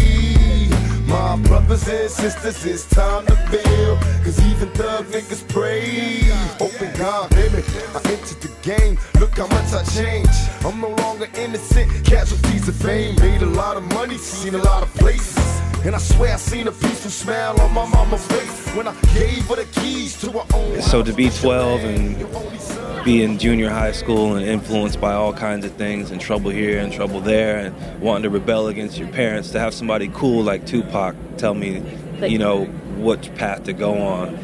My 1.29 1.35
brothers 1.43 1.87
and 1.87 2.09
sisters, 2.09 2.65
it's 2.65 2.89
time 2.89 3.23
to 3.27 3.35
build, 3.51 3.99
cause 4.23 4.43
even 4.47 4.67
thug 4.71 5.05
niggas 5.11 5.47
pray. 5.47 6.21
Open 6.59 6.91
God, 6.97 7.29
baby, 7.29 7.63
I 7.93 8.01
entered 8.09 8.41
the 8.41 8.51
game, 8.63 8.97
look 9.19 9.37
how 9.37 9.45
much 9.45 9.71
I 9.71 9.83
changed. 9.93 10.49
I'm 10.65 10.81
no 10.81 10.89
longer 10.89 11.27
innocent, 11.35 12.03
casualties 12.03 12.67
of 12.67 12.75
fame. 12.77 13.13
Made 13.17 13.43
a 13.43 13.45
lot 13.45 13.77
of 13.77 13.83
money, 13.93 14.17
seen 14.17 14.55
a 14.55 14.57
lot 14.57 14.81
of 14.81 14.91
places. 14.95 15.58
And 15.85 15.95
I 15.95 15.97
swear 15.99 16.33
I 16.33 16.37
seen 16.37 16.67
a 16.67 16.71
peaceful 16.71 17.09
smile 17.09 17.59
on 17.61 17.73
my 17.73 17.87
mama's 17.87 18.25
face 18.27 18.75
when 18.75 18.87
I 18.87 18.93
gave 19.13 19.45
her 19.47 19.55
the 19.55 19.67
keys 19.79 20.19
to 20.21 20.31
her 20.31 20.45
own 20.53 20.81
So 20.81 21.01
to 21.01 21.13
be 21.13 21.29
12 21.29 21.83
and 21.83 23.05
be 23.05 23.23
in 23.23 23.39
junior 23.39 23.69
high 23.69 23.93
school 23.93 24.35
and 24.35 24.45
influenced 24.45 24.99
by 24.99 25.13
all 25.13 25.31
kinds 25.33 25.65
of 25.65 25.71
things 25.73 26.11
and 26.11 26.19
trouble 26.19 26.49
here 26.51 26.79
and 26.79 26.91
trouble 26.91 27.21
there 27.21 27.57
and 27.59 28.01
wanting 28.01 28.23
to 28.23 28.29
rebel 28.29 28.67
against 28.67 28.97
your 28.97 29.07
parents, 29.07 29.51
to 29.51 29.59
have 29.59 29.73
somebody 29.73 30.09
cool 30.13 30.43
like 30.43 30.65
Tupac 30.67 31.15
tell 31.37 31.53
me, 31.53 31.81
you 32.21 32.37
know, 32.37 32.65
what 32.97 33.33
path 33.35 33.63
to 33.63 33.73
go 33.73 33.93
on. 33.99 34.35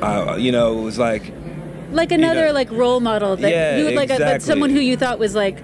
Uh, 0.00 0.36
you 0.38 0.52
know, 0.52 0.78
it 0.78 0.82
was 0.82 0.96
like, 0.98 1.32
Like 1.90 2.12
another 2.12 2.46
know- 2.46 2.52
like 2.52 2.70
role 2.70 3.00
model 3.00 3.34
that 3.36 3.50
Yeah, 3.50 3.78
you 3.78 3.84
would 3.86 3.94
like 3.96 4.10
a, 4.10 4.18
but 4.18 4.42
someone 4.42 4.70
who 4.70 4.78
you 4.78 4.96
thought 4.96 5.18
was 5.18 5.34
like 5.34 5.58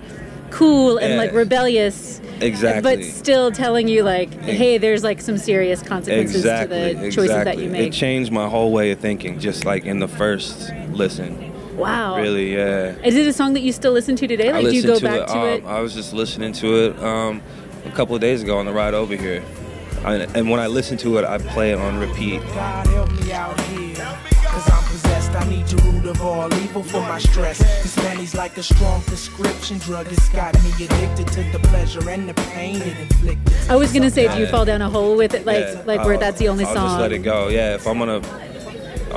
cool 0.55 0.99
and 0.99 1.13
Yeah. 1.15 1.19
like 1.19 1.33
rebellious. 1.33 2.21
Exactly. 2.41 2.83
But 2.97 3.05
still 3.05 3.51
telling 3.53 3.87
you 3.89 4.03
like, 4.03 4.33
hey, 4.43 4.79
there's 4.79 5.05
like 5.05 5.21
some 5.21 5.39
serious 5.39 5.83
consequences 5.83 6.37
exactly, 6.37 6.95
to 6.95 7.01
the 7.01 7.11
choices 7.11 7.45
that 7.45 7.59
you 7.59 7.69
you 7.69 7.75
It 7.75 7.93
changed 7.93 8.33
my 8.33 8.49
whole 8.49 8.73
way 8.73 8.91
of 8.91 8.99
thinking, 8.99 9.39
just 9.39 9.65
like 9.65 9.85
in 9.85 9.99
the 10.01 10.09
first 10.09 10.73
listen. 10.91 11.53
wow. 11.77 12.17
Really, 12.17 12.55
yeah. 12.55 12.95
Is 13.05 13.15
it 13.17 13.27
a 13.27 13.33
song 13.33 13.53
that 13.55 13.61
you 13.63 13.73
still 13.73 13.93
listen 13.93 14.17
to 14.17 14.27
today? 14.27 14.51
I 14.51 14.61
Like, 14.61 14.67
do 14.67 14.77
you 14.77 14.83
go 14.83 14.99
to 14.99 15.05
back 15.05 15.21
it. 15.23 15.29
to 15.29 15.39
um, 15.39 15.49
it? 15.49 15.65
I 15.65 15.81
was 15.81 15.95
just 15.95 16.13
listening 16.13 16.53
to 16.55 16.67
it 16.87 16.99
um, 17.03 17.43
a 17.87 17.91
couple 17.91 18.15
of 18.15 18.21
days 18.21 18.43
ago 18.43 18.59
on 18.59 18.67
the 18.67 18.73
ride 18.73 18.95
over 18.95 19.15
here, 19.17 19.43
I, 20.05 20.15
and 20.37 20.51
when 20.51 20.61
I 20.61 20.67
listen 20.67 20.97
to 20.99 21.19
it, 21.19 21.25
I 21.25 21.39
play 21.39 21.73
it 21.73 21.79
on 21.79 21.99
repeat. 21.99 22.41
I 25.35 25.49
need 25.49 25.71
your 25.71 25.81
root 25.93 26.07
of 26.07 26.21
all 26.23 26.53
evil 26.55 26.83
for 26.83 27.01
my 27.01 27.19
stress. 27.19 27.59
This 27.83 27.97
man, 27.99 28.19
he's 28.19 28.35
like 28.35 28.57
a 28.57 28.63
strong 28.63 29.01
prescription 29.03 29.79
drug. 29.79 30.07
It's 30.11 30.29
got 30.29 30.55
me 30.63 30.71
addicted 30.85 31.27
to 31.29 31.43
the 31.53 31.59
pleasure 31.69 32.09
and 32.09 32.29
the 32.29 32.35
pain 32.35 32.81
it 32.81 32.99
inflicted. 32.99 33.55
I 33.71 33.77
was 33.77 33.93
gonna 33.93 34.11
say, 34.11 34.33
do 34.33 34.39
you 34.41 34.47
fall 34.47 34.65
down 34.65 34.81
a 34.83 34.89
hole 34.91 35.17
with 35.17 35.35
it, 35.35 35.45
like 35.45 35.61
Yeah, 35.61 35.83
like 35.87 36.05
where 36.05 36.15
I'll- 36.15 36.21
that's 36.21 36.39
the 36.39 36.49
only 36.49 36.65
I'll 36.65 36.75
song? 36.75 36.89
just 36.89 37.01
let 37.01 37.13
it 37.13 37.19
go. 37.19 37.49
Yeah, 37.49 37.75
if 37.75 37.87
I'm 37.87 38.01
on 38.03 38.09
a 38.09 38.17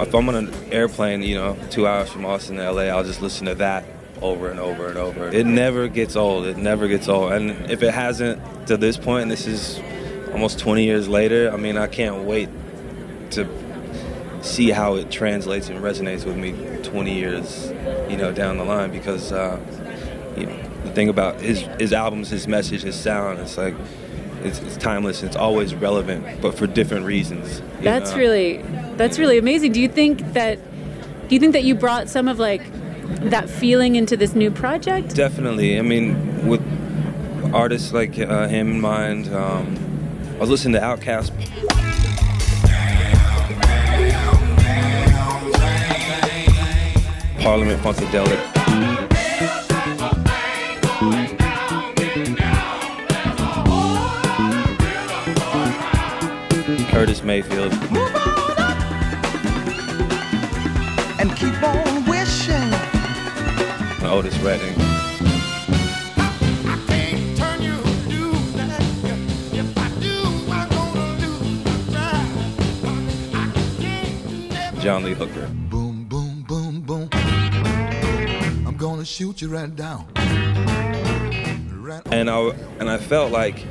if 0.02 0.14
I'm 0.14 0.30
on 0.30 0.36
an 0.36 0.54
airplane, 0.72 1.24
you 1.24 1.36
know, 1.36 1.58
two 1.72 1.88
hours 1.88 2.10
from 2.10 2.26
Austin 2.26 2.58
to 2.58 2.64
LA, 2.72 2.84
I'll 2.84 3.04
just 3.04 3.22
listen 3.22 3.48
to 3.48 3.56
that 3.56 3.84
over 4.22 4.50
and 4.50 4.60
over 4.60 4.88
and 4.90 4.98
over. 4.98 5.28
It 5.30 5.46
never 5.46 5.88
gets 5.88 6.16
old. 6.16 6.46
It 6.46 6.58
never 6.58 6.88
gets 6.88 7.08
old. 7.08 7.32
And 7.32 7.70
if 7.72 7.82
it 7.82 7.94
hasn't 7.94 8.68
to 8.68 8.78
this 8.78 8.96
point, 8.98 9.24
and 9.24 9.32
this 9.32 9.48
is 9.48 9.80
almost 10.32 10.60
20 10.60 10.84
years 10.84 11.08
later, 11.08 11.52
I 11.52 11.58
mean, 11.58 11.78
I 11.78 11.88
can't 11.88 12.24
wait 12.26 12.50
to 13.32 13.48
see 14.42 14.70
how 14.70 14.96
it 14.96 15.10
translates 15.12 15.70
and 15.70 15.80
resonates 15.80 16.26
with 16.26 16.38
me 16.38 16.54
20 16.84 17.14
years, 17.14 17.72
you 18.10 18.18
know, 18.18 18.32
down 18.32 18.58
the 18.58 18.64
line. 18.64 18.92
Because 18.92 19.32
uh, 19.32 19.60
you 20.38 20.46
know, 20.46 20.58
the 20.84 20.92
thing 20.92 21.10
about 21.10 21.42
his 21.42 21.62
his 21.80 21.94
albums, 21.94 22.30
his 22.30 22.48
message, 22.48 22.84
his 22.84 22.96
sound, 22.96 23.40
it's 23.40 23.58
like 23.58 23.76
it's, 24.44 24.60
it's 24.60 24.78
timeless. 24.78 25.24
It's 25.24 25.36
always 25.36 25.76
relevant, 25.76 26.42
but 26.42 26.56
for 26.56 26.68
different 26.68 27.06
reasons. 27.06 27.62
That's 27.82 28.12
know? 28.12 28.18
really 28.18 28.58
that's 28.96 29.20
really 29.20 29.38
amazing. 29.38 29.72
Do 29.72 29.82
you 29.82 29.88
think 29.88 30.34
that 30.34 30.60
do 31.28 31.36
you 31.36 31.40
think 31.40 31.54
that 31.54 31.64
you 31.64 31.76
brought 31.76 32.10
some 32.10 32.28
of 32.28 32.40
like 32.40 32.62
that 33.30 33.50
feeling 33.50 33.96
into 33.96 34.16
this 34.16 34.36
new 34.36 34.52
project? 34.52 35.16
Definitely. 35.16 35.78
I 35.78 35.82
mean, 35.82 36.48
with 36.48 36.62
artists 37.54 37.94
like 37.94 38.18
uh, 38.20 38.48
him 38.48 38.72
in 38.72 38.82
mind, 38.82 39.34
um, 39.34 39.78
I 40.36 40.40
was 40.40 40.50
listening 40.50 40.74
to 40.74 40.80
Outkast. 40.80 41.32
Parliament 47.48 47.82
Funkadelic. 47.82 48.40
Curtis 56.92 57.24
Mayfield. 57.24 57.72
And 61.22 61.34
keep 61.38 61.64
on 61.64 62.04
wishing. 62.04 62.74
Otis 64.04 64.38
Redding. 64.40 64.76
John 74.82 75.06
Lee 75.06 75.14
Hooker. 75.14 75.67
Shoot 79.08 79.42
you 79.42 79.48
right 79.48 79.74
down. 79.76 80.06
Right 81.82 82.02
and 82.12 82.30
I 82.30 82.40
and 82.80 82.90
I 82.90 82.98
felt 82.98 83.32
like 83.32 83.66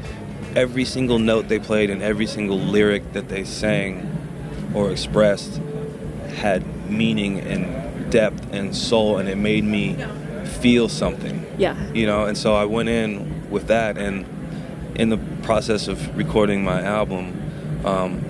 every 0.54 0.86
single 0.86 1.18
note 1.18 1.48
they 1.48 1.58
played 1.58 1.90
and 1.90 2.02
every 2.02 2.26
single 2.26 2.58
lyric 2.58 3.12
that 3.12 3.28
they 3.28 3.44
sang 3.44 4.72
or 4.74 4.90
expressed 4.90 5.60
had 6.36 6.90
meaning 6.90 7.40
and 7.40 8.10
depth 8.10 8.52
and 8.52 8.74
soul, 8.74 9.18
and 9.18 9.28
it 9.28 9.36
made 9.36 9.64
me 9.64 9.96
feel 10.60 10.88
something. 10.88 11.44
Yeah. 11.58 11.92
You 11.92 12.06
know, 12.06 12.24
and 12.24 12.36
so 12.36 12.54
I 12.54 12.64
went 12.64 12.88
in 12.88 13.50
with 13.50 13.66
that, 13.66 13.98
and 13.98 14.24
in 14.94 15.10
the 15.10 15.18
process 15.42 15.88
of 15.88 16.16
recording 16.16 16.64
my 16.64 16.82
album, 16.82 17.84
um, 17.84 18.22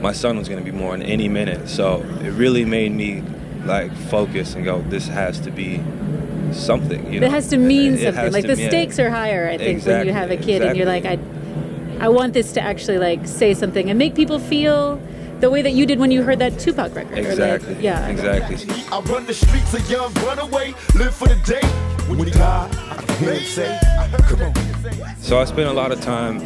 my 0.00 0.12
son 0.12 0.38
was 0.38 0.48
going 0.48 0.64
to 0.64 0.70
be 0.70 0.76
born 0.76 1.02
any 1.02 1.28
minute, 1.28 1.68
so 1.68 2.00
it 2.22 2.30
really 2.30 2.64
made 2.64 2.92
me 2.92 3.22
like 3.64 3.92
focus 3.94 4.54
and 4.54 4.64
go, 4.64 4.80
this 4.82 5.06
has 5.08 5.40
to 5.40 5.50
be 5.50 5.82
something. 6.52 7.12
You 7.12 7.20
know, 7.20 7.26
it 7.26 7.30
has 7.32 7.48
to 7.48 7.56
mean 7.56 7.94
It- 7.94 8.00
it 8.00 8.04
something. 8.06 8.24
has 8.24 8.32
Like 8.32 8.46
the 8.46 8.56
mean- 8.56 8.68
stakes 8.68 8.98
are 8.98 9.10
higher, 9.10 9.48
I 9.48 9.58
think, 9.58 9.84
when 9.86 10.06
you 10.06 10.12
have 10.12 10.30
a 10.30 10.36
kid 10.36 10.62
and 10.62 10.76
you're 10.76 10.86
like, 10.86 11.04
I, 11.04 11.18
I 12.00 12.08
want 12.08 12.32
this 12.32 12.52
to 12.52 12.60
actually 12.62 12.98
like 12.98 13.26
say 13.26 13.54
something 13.54 13.90
and 13.90 13.98
make 13.98 14.14
people 14.14 14.38
feel 14.38 15.00
the 15.40 15.48
way 15.50 15.62
that 15.62 15.72
you 15.72 15.86
did 15.86 15.98
when 15.98 16.10
you 16.10 16.22
heard 16.22 16.38
that 16.40 16.58
Tupac 16.58 16.94
record. 16.94 17.18
or, 17.18 17.22
like, 17.22 17.28
Exactly. 17.62 17.76
yeah. 17.80 18.08
Exactly. 18.08 18.56
I 18.92 19.00
run 19.00 19.24
the 19.26 19.34
streets 19.34 19.72
a 19.74 19.80
young 19.90 20.12
runaway, 20.26 20.74
live 20.94 21.14
for 21.14 21.28
the 21.28 21.36
day. 21.46 21.66
When 22.08 22.18
you 22.18 22.30
die, 22.30 22.68
I 22.90 22.94
can 23.02 23.16
hear 23.24 23.34
him 23.34 23.42
say, 23.44 23.78
Come 24.28 24.42
on. 24.42 25.16
So 25.20 25.38
I 25.38 25.44
spent 25.44 25.68
a 25.68 25.72
lot 25.72 25.92
of 25.92 26.00
time 26.00 26.38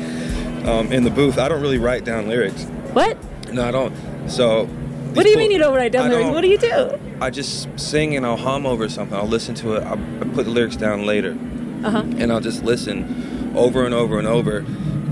um, 0.69 0.93
in 0.93 1.03
the 1.05 1.11
booth. 1.11 1.39
I 1.39 1.49
don't 1.49 1.61
really 1.63 1.79
write 1.79 2.05
down 2.05 2.29
lyrics. 2.29 2.65
What? 2.93 3.17
No, 3.53 3.67
I 3.67 3.71
don't. 3.71 3.95
So. 4.29 4.69
What 5.15 5.25
do 5.25 5.31
you 5.31 5.37
mean 5.39 5.51
you 5.51 5.59
don't 5.59 5.75
write 5.75 5.93
down 5.93 6.11
lyrics? 6.11 6.31
What 6.31 6.41
do 6.43 6.49
you 6.49 6.59
do? 6.59 6.99
I 7.21 7.31
just 7.31 7.69
sing 7.79 8.17
and 8.17 8.27
I'll 8.27 8.37
hum 8.37 8.67
over 8.67 8.89
something. 8.89 9.17
I'll 9.17 9.27
listen 9.29 9.55
to 9.57 9.75
it. 9.75 9.83
I'll 9.85 9.99
I 10.21 10.25
put 10.35 10.45
the 10.45 10.51
lyrics 10.51 10.77
down 10.77 11.07
later, 11.07 11.37
Uh 11.85 11.91
huh. 11.91 12.05
and 12.19 12.33
I'll 12.33 12.41
just 12.41 12.65
listen 12.65 13.53
over 13.57 13.85
and 13.85 13.95
over 13.95 14.19
and 14.19 14.27
over 14.27 14.59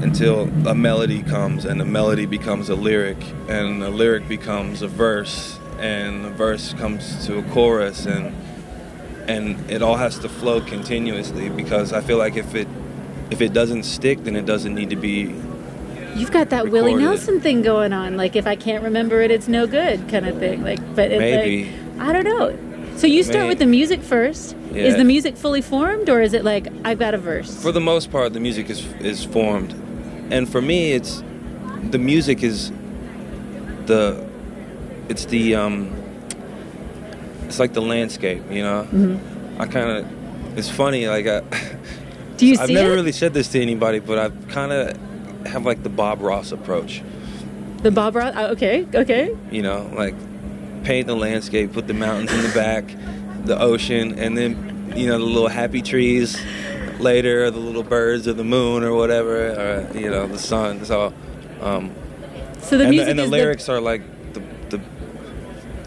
until 0.02 0.48
a 0.66 0.74
melody 0.74 1.22
comes, 1.22 1.64
and 1.64 1.80
the 1.80 1.84
melody 1.84 2.26
becomes 2.26 2.68
a 2.68 2.74
lyric, 2.74 3.18
and 3.48 3.80
the 3.80 3.90
lyric 3.90 4.26
becomes 4.26 4.82
a 4.82 4.88
verse, 4.88 5.58
and 5.78 6.24
the 6.24 6.30
verse 6.30 6.72
comes 6.74 7.24
to 7.26 7.38
a 7.38 7.42
chorus, 7.54 8.04
and 8.06 8.34
and 9.28 9.70
it 9.70 9.82
all 9.82 9.96
has 9.96 10.18
to 10.18 10.28
flow 10.28 10.60
continuously 10.60 11.48
because 11.48 11.92
I 11.92 12.00
feel 12.00 12.18
like 12.18 12.36
if 12.36 12.54
it 12.56 12.66
if 13.30 13.40
it 13.40 13.52
doesn't 13.52 13.84
stick, 13.84 14.24
then 14.24 14.34
it 14.34 14.44
doesn't 14.46 14.74
need 14.74 14.90
to 14.90 14.96
be 14.96 15.32
You've 16.14 16.30
got 16.32 16.50
that 16.50 16.68
Willie. 16.70 16.94
Nelson 16.94 17.40
thing 17.40 17.62
going 17.62 17.92
on. 17.92 18.16
Like, 18.16 18.36
if 18.36 18.46
I 18.46 18.56
can't 18.56 18.82
remember 18.84 19.20
it, 19.22 19.30
it's 19.30 19.48
no 19.48 19.66
good 19.66 20.08
kind 20.08 20.26
of 20.26 20.38
thing. 20.38 20.62
Like, 20.62 20.78
but 20.94 21.10
it's 21.10 21.18
Maybe. 21.20 21.70
like, 21.96 22.08
I 22.08 22.12
don't 22.12 22.24
know. 22.24 22.56
So 22.98 23.06
you 23.06 23.22
start 23.22 23.44
May- 23.44 23.48
with 23.48 23.58
the 23.58 23.66
music 23.66 24.02
first. 24.02 24.54
Is 24.74 24.96
the 24.96 25.04
music 25.04 25.36
fully 25.36 25.60
formed, 25.62 26.08
or 26.08 26.22
is 26.22 26.32
it 26.32 26.44
like 26.44 26.66
I've 26.84 26.98
got 26.98 27.12
a 27.14 27.18
verse? 27.18 27.62
For 27.62 27.72
the 27.72 27.80
most 27.80 28.10
part, 28.10 28.32
the 28.32 28.40
music 28.40 28.70
is 28.70 28.86
is 29.00 29.22
formed, 29.24 29.72
and 30.30 30.48
for 30.48 30.62
me, 30.62 30.92
it's 30.92 31.22
the 31.90 31.98
music 31.98 32.42
is 32.42 32.70
the 33.86 34.26
it's 35.10 35.26
the 35.26 35.54
um 35.56 35.90
it's 37.44 37.58
like 37.58 37.74
the 37.74 37.82
landscape, 37.82 38.42
you 38.50 38.62
know. 38.62 38.86
Mhm. 38.92 39.18
I 39.60 39.66
kind 39.66 39.90
of 39.90 40.58
it's 40.58 40.70
funny 40.70 41.06
like 41.06 41.26
I. 41.26 41.42
Do 42.38 42.46
you 42.46 42.56
I've 42.60 42.70
never 42.70 42.92
it? 42.92 42.94
really 42.94 43.12
said 43.12 43.34
this 43.34 43.48
to 43.48 43.60
anybody, 43.60 43.98
but 43.98 44.18
I've 44.18 44.48
kind 44.48 44.72
of 44.72 44.96
have 45.46 45.64
like 45.66 45.82
the 45.82 45.88
Bob 45.88 46.20
Ross 46.20 46.52
approach. 46.52 47.02
The 47.82 47.90
Bob 47.90 48.14
Ross. 48.16 48.34
uh, 48.34 48.48
Okay, 48.52 48.86
okay. 48.94 49.36
You 49.50 49.62
know, 49.62 49.90
like 49.94 50.14
paint 50.84 51.06
the 51.06 51.16
landscape, 51.16 51.72
put 51.72 51.86
the 51.86 51.94
mountains 51.94 52.32
in 52.32 52.42
the 52.42 52.52
back, 52.54 52.84
the 53.44 53.58
ocean, 53.60 54.18
and 54.18 54.36
then 54.36 54.92
you 54.96 55.06
know 55.06 55.18
the 55.18 55.24
little 55.24 55.48
happy 55.48 55.82
trees 55.82 56.40
later, 57.00 57.50
the 57.50 57.58
little 57.58 57.82
birds 57.82 58.28
or 58.28 58.32
the 58.34 58.44
moon 58.44 58.84
or 58.84 58.94
whatever, 58.94 59.50
or 59.90 59.98
you 59.98 60.10
know 60.10 60.26
the 60.26 60.38
sun. 60.38 60.84
So, 60.84 61.12
um, 61.60 61.90
So 62.60 62.78
the 62.78 62.84
and 62.84 62.90
music 62.90 63.06
the, 63.06 63.10
and 63.10 63.18
the 63.18 63.24
is 63.24 63.30
the- 63.30 63.36
lyrics 63.36 63.68
are 63.68 63.80
like 63.80 64.02
the, 64.34 64.42
the 64.70 64.80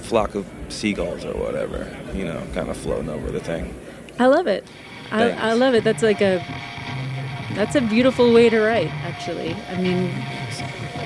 flock 0.04 0.36
of 0.36 0.46
seagulls 0.70 1.24
or 1.26 1.34
whatever, 1.34 1.88
you 2.14 2.26
know, 2.26 2.42
kind 2.54 2.70
of 2.70 2.76
floating 2.78 3.10
over 3.10 3.32
the 3.32 3.40
thing. 3.40 3.74
I 4.20 4.26
love 4.28 4.48
it. 4.48 4.66
I, 5.12 5.32
I 5.32 5.54
love 5.54 5.76
it. 5.76 5.84
That's 5.84 6.02
like 6.04 6.22
a. 6.22 6.44
That's 7.56 7.76
a 7.76 7.82
beautiful 7.82 8.34
way 8.34 8.50
to 8.50 8.60
write. 8.60 8.92
Actually, 9.04 9.56
I 9.70 9.78
mean, 9.82 10.12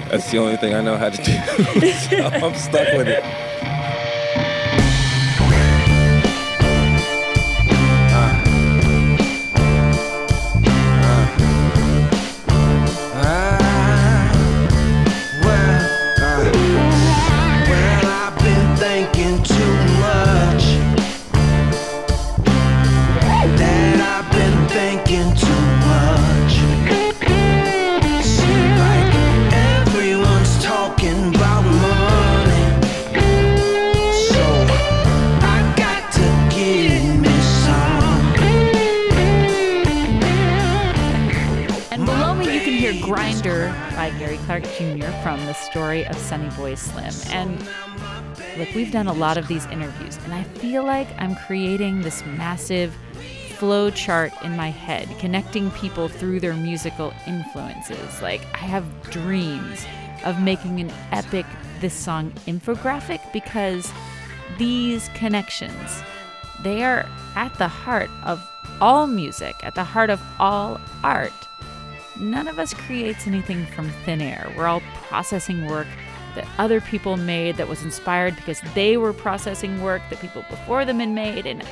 That's 0.09 0.29
the 0.31 0.39
only 0.39 0.57
thing 0.57 0.73
I 0.73 0.81
know 0.81 0.97
how 0.97 1.09
to 1.09 1.17
do. 1.17 1.91
so 1.91 2.17
I'm 2.45 2.55
stuck 2.55 2.87
with 2.97 3.07
it. 3.07 3.23
Sonny 46.29 46.49
Boy 46.51 46.75
Slim. 46.75 47.11
And 47.31 47.59
look, 48.55 48.71
we've 48.75 48.91
done 48.91 49.07
a 49.07 49.13
lot 49.13 49.39
of 49.39 49.47
these 49.47 49.65
interviews, 49.67 50.15
and 50.25 50.31
I 50.31 50.43
feel 50.43 50.83
like 50.83 51.07
I'm 51.17 51.35
creating 51.35 52.03
this 52.03 52.23
massive 52.23 52.95
flow 53.57 53.89
chart 53.89 54.31
in 54.43 54.55
my 54.55 54.69
head, 54.69 55.09
connecting 55.17 55.71
people 55.71 56.07
through 56.07 56.39
their 56.39 56.53
musical 56.53 57.11
influences. 57.25 58.21
Like, 58.21 58.41
I 58.53 58.59
have 58.59 58.85
dreams 59.09 59.87
of 60.23 60.39
making 60.39 60.79
an 60.79 60.91
epic 61.11 61.47
This 61.81 61.95
Song 61.95 62.31
infographic 62.45 63.21
because 63.33 63.91
these 64.59 65.09
connections, 65.15 66.03
they 66.61 66.83
are 66.83 67.09
at 67.35 67.55
the 67.55 67.67
heart 67.67 68.11
of 68.23 68.39
all 68.79 69.07
music, 69.07 69.55
at 69.63 69.73
the 69.73 69.83
heart 69.83 70.11
of 70.11 70.21
all 70.37 70.79
art 71.03 71.33
none 72.19 72.49
of 72.49 72.59
us 72.59 72.73
creates 72.73 73.27
anything 73.27 73.65
from 73.67 73.89
thin 74.03 74.21
air. 74.21 74.51
We're 74.57 74.67
all 74.67 74.81
processing 75.07 75.65
work 75.67 75.87
that 76.35 76.47
other 76.57 76.81
people 76.81 77.17
made 77.17 77.57
that 77.57 77.67
was 77.67 77.83
inspired 77.83 78.35
because 78.35 78.61
they 78.73 78.97
were 78.97 79.13
processing 79.13 79.81
work 79.81 80.01
that 80.09 80.19
people 80.19 80.43
before 80.49 80.85
them 80.85 80.99
had 80.99 81.09
made, 81.09 81.45
and 81.45 81.63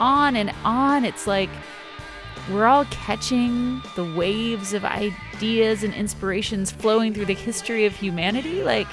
on 0.00 0.36
and 0.36 0.52
on. 0.64 1.04
It's 1.04 1.26
like 1.26 1.50
we're 2.50 2.66
all 2.66 2.86
catching 2.86 3.82
the 3.94 4.14
waves 4.14 4.72
of 4.72 4.84
ideas 4.84 5.84
and 5.84 5.92
inspirations 5.92 6.70
flowing 6.70 7.12
through 7.12 7.26
the 7.26 7.34
history 7.34 7.84
of 7.84 7.94
humanity. 7.94 8.62
Like, 8.62 8.86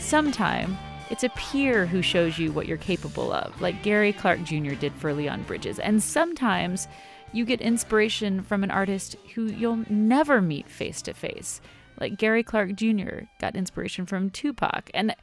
sometime 0.00 0.78
It's 1.08 1.22
a 1.22 1.28
peer 1.30 1.86
who 1.86 2.02
shows 2.02 2.36
you 2.38 2.50
what 2.50 2.66
you're 2.66 2.76
capable 2.76 3.32
of, 3.32 3.60
like 3.60 3.82
Gary 3.84 4.12
Clark 4.12 4.42
Jr. 4.42 4.74
did 4.74 4.92
for 4.94 5.14
Leon 5.14 5.44
Bridges. 5.44 5.78
And 5.78 6.02
sometimes 6.02 6.88
you 7.32 7.44
get 7.44 7.60
inspiration 7.60 8.42
from 8.42 8.64
an 8.64 8.72
artist 8.72 9.14
who 9.34 9.44
you'll 9.44 9.84
never 9.88 10.42
meet 10.42 10.68
face 10.68 11.02
to 11.02 11.14
face, 11.14 11.60
like 12.00 12.18
Gary 12.18 12.42
Clark 12.42 12.74
Jr. 12.74 13.24
got 13.40 13.56
inspiration 13.56 14.06
from 14.06 14.30
Tupac. 14.30 14.90
And 14.94 15.14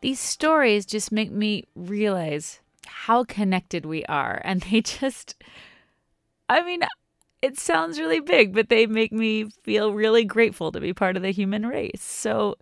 these 0.00 0.20
stories 0.20 0.86
just 0.86 1.12
make 1.12 1.30
me 1.30 1.64
realize 1.74 2.60
how 2.86 3.24
connected 3.24 3.84
we 3.86 4.04
are. 4.06 4.40
And 4.44 4.60
they 4.62 4.80
just, 4.82 5.34
I 6.48 6.62
mean, 6.62 6.82
it 7.42 7.58
sounds 7.58 7.98
really 7.98 8.20
big, 8.20 8.54
but 8.54 8.68
they 8.68 8.86
make 8.86 9.12
me 9.12 9.46
feel 9.62 9.92
really 9.92 10.24
grateful 10.24 10.72
to 10.72 10.80
be 10.80 10.92
part 10.92 11.16
of 11.16 11.22
the 11.22 11.30
human 11.30 11.66
race. 11.66 12.02
So, 12.02 12.56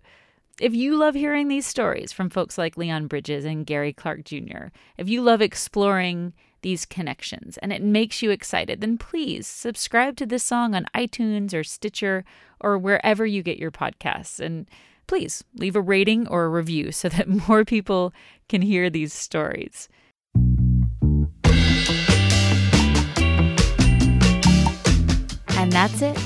if 0.59 0.73
you 0.73 0.95
love 0.95 1.15
hearing 1.15 1.49
these 1.49 1.67
stories 1.67 2.13
from 2.13 2.29
folks 2.29 2.57
like 2.57 2.77
Leon 2.77 3.07
Bridges 3.07 3.43
and 3.43 3.65
Gary 3.65 3.91
Clark 3.91 4.23
Jr., 4.23 4.67
if 4.97 5.09
you 5.09 5.21
love 5.21 5.41
exploring 5.41 6.33
these 6.65 6.83
connections 6.83 7.59
and 7.59 7.71
it 7.71 7.83
makes 7.83 8.23
you 8.23 8.31
excited, 8.31 8.81
then 8.81 8.97
please 8.97 9.45
subscribe 9.45 10.17
to 10.17 10.25
this 10.25 10.43
song 10.43 10.73
on 10.73 10.87
iTunes 10.95 11.53
or 11.53 11.63
Stitcher 11.63 12.25
or 12.59 12.75
wherever 12.75 13.23
you 13.23 13.43
get 13.43 13.59
your 13.59 13.69
podcasts. 13.69 14.39
And 14.39 14.67
please 15.05 15.43
leave 15.53 15.75
a 15.75 15.81
rating 15.81 16.27
or 16.27 16.45
a 16.45 16.49
review 16.49 16.91
so 16.91 17.07
that 17.09 17.27
more 17.47 17.63
people 17.65 18.13
can 18.49 18.63
hear 18.63 18.89
these 18.89 19.13
stories. 19.13 19.89
And 25.55 25.71
that's 25.71 26.01
it. 26.01 26.19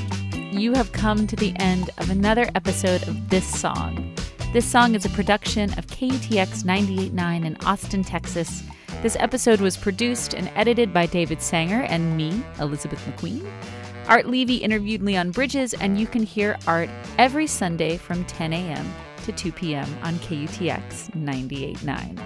You 0.54 0.72
have 0.74 0.94
come 0.94 1.28
to 1.28 1.36
the 1.36 1.52
end 1.58 1.90
of 1.98 2.10
another 2.10 2.50
episode 2.56 3.06
of 3.10 3.30
This 3.30 3.46
Song. 3.46 4.09
This 4.52 4.66
song 4.66 4.96
is 4.96 5.06
a 5.06 5.10
production 5.10 5.78
of 5.78 5.86
KUTX 5.86 6.66
989 6.66 7.44
in 7.44 7.56
Austin, 7.68 8.04
Texas. 8.04 8.64
This 9.04 9.16
episode 9.20 9.62
was 9.62 9.78
produced 9.78 10.34
and 10.34 10.50
edited 10.56 10.92
by 10.92 11.06
David 11.06 11.40
Sanger 11.40 11.84
and 11.84 12.18
me, 12.18 12.44
Elizabeth 12.60 13.00
McQueen. 13.06 13.48
Art 14.08 14.26
Levy 14.26 14.56
interviewed 14.56 15.04
Leon 15.04 15.30
Bridges, 15.30 15.76
and 15.76 16.00
you 16.00 16.08
can 16.08 16.24
hear 16.24 16.58
Art 16.66 16.90
every 17.20 17.46
Sunday 17.46 17.98
from 17.98 18.26
10 18.26 18.54
a.m. 18.54 18.92
to 19.26 19.32
2 19.32 19.52
p.m. 19.52 19.88
on 20.02 20.16
KUTX 20.16 21.14
989. 21.14 22.20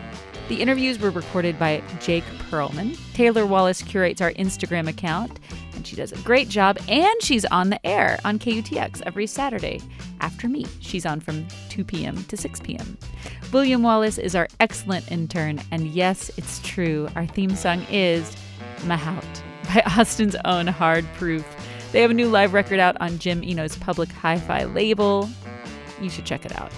The 0.50 0.62
interviews 0.62 1.00
were 1.00 1.10
recorded 1.10 1.58
by 1.58 1.82
Jake 2.02 2.26
Perlman. 2.50 2.98
Taylor 3.14 3.46
Wallace 3.46 3.82
curates 3.82 4.20
our 4.20 4.34
Instagram 4.34 4.90
account, 4.90 5.40
and 5.74 5.88
she 5.88 5.96
does 5.96 6.12
a 6.12 6.18
great 6.18 6.50
job. 6.50 6.78
And 6.90 7.16
she's 7.22 7.46
on 7.46 7.70
the 7.70 7.84
air 7.88 8.20
on 8.26 8.40
KUTX 8.40 9.02
every 9.06 9.26
Saturday. 9.26 9.80
After 10.20 10.50
me, 10.50 10.66
she's 10.80 11.06
on 11.06 11.22
from 11.22 11.48
2 11.70 11.86
p.m. 11.86 12.24
to 12.26 12.36
6 12.36 12.60
p.m. 12.60 12.98
William 13.54 13.84
Wallace 13.84 14.18
is 14.18 14.36
our 14.36 14.50
excellent 14.60 15.10
intern, 15.12 15.62
and 15.72 15.88
yes, 15.88 16.30
it's 16.38 16.60
true, 16.60 17.08
our 17.16 17.26
theme 17.26 17.56
song 17.56 17.86
is 17.90 18.36
Mahout 18.80 19.24
by 19.74 19.82
Austin's 19.98 20.36
own 20.44 20.68
Hard 20.68 21.06
Proof. 21.14 21.46
They 21.94 22.02
have 22.02 22.12
a 22.12 22.16
new 22.16 22.28
live 22.28 22.54
record 22.54 22.80
out 22.80 22.98
on 23.00 23.20
Jim 23.20 23.44
Eno's 23.44 23.78
public 23.78 24.12
hi 24.12 24.40
fi 24.40 24.66
label. 24.66 25.30
You 26.02 26.10
should 26.10 26.26
check 26.26 26.46
it 26.46 26.60
out. 26.60 26.72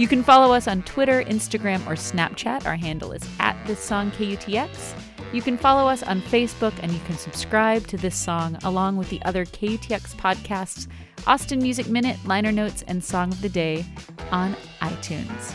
You 0.00 0.08
can 0.08 0.22
follow 0.22 0.54
us 0.54 0.66
on 0.66 0.82
Twitter, 0.84 1.22
Instagram, 1.24 1.86
or 1.86 1.92
Snapchat. 1.92 2.64
Our 2.64 2.74
handle 2.74 3.12
is 3.12 3.22
at 3.38 3.54
this 3.66 3.80
song 3.80 4.10
KUTX. 4.12 4.94
You 5.34 5.42
can 5.42 5.58
follow 5.58 5.86
us 5.86 6.02
on 6.02 6.22
Facebook 6.22 6.72
and 6.80 6.90
you 6.90 7.00
can 7.00 7.18
subscribe 7.18 7.86
to 7.88 7.98
this 7.98 8.16
song 8.16 8.56
along 8.64 8.96
with 8.96 9.10
the 9.10 9.20
other 9.26 9.44
KUTX 9.44 10.14
podcasts, 10.16 10.88
Austin 11.26 11.58
Music 11.58 11.86
Minute, 11.88 12.16
Liner 12.24 12.50
Notes, 12.50 12.82
and 12.88 13.04
Song 13.04 13.30
of 13.30 13.42
the 13.42 13.50
Day 13.50 13.84
on 14.30 14.56
iTunes. 14.80 15.54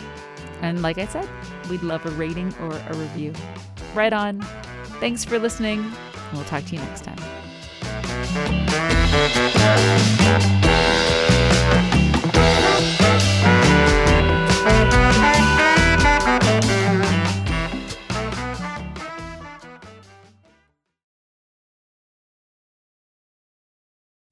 And 0.62 0.84
like 0.84 1.00
I 1.00 1.08
said, 1.08 1.28
we'd 1.68 1.82
love 1.82 2.06
a 2.06 2.12
rating 2.12 2.54
or 2.60 2.70
a 2.70 2.96
review. 2.98 3.34
Right 3.96 4.14
on. 4.14 4.42
Thanks 5.00 5.26
for 5.26 5.40
listening, 5.40 5.80
and 5.80 6.34
we'll 6.34 6.44
talk 6.44 6.66
to 6.66 6.76
you 6.76 6.82
next 6.82 7.04
time. 7.04 7.18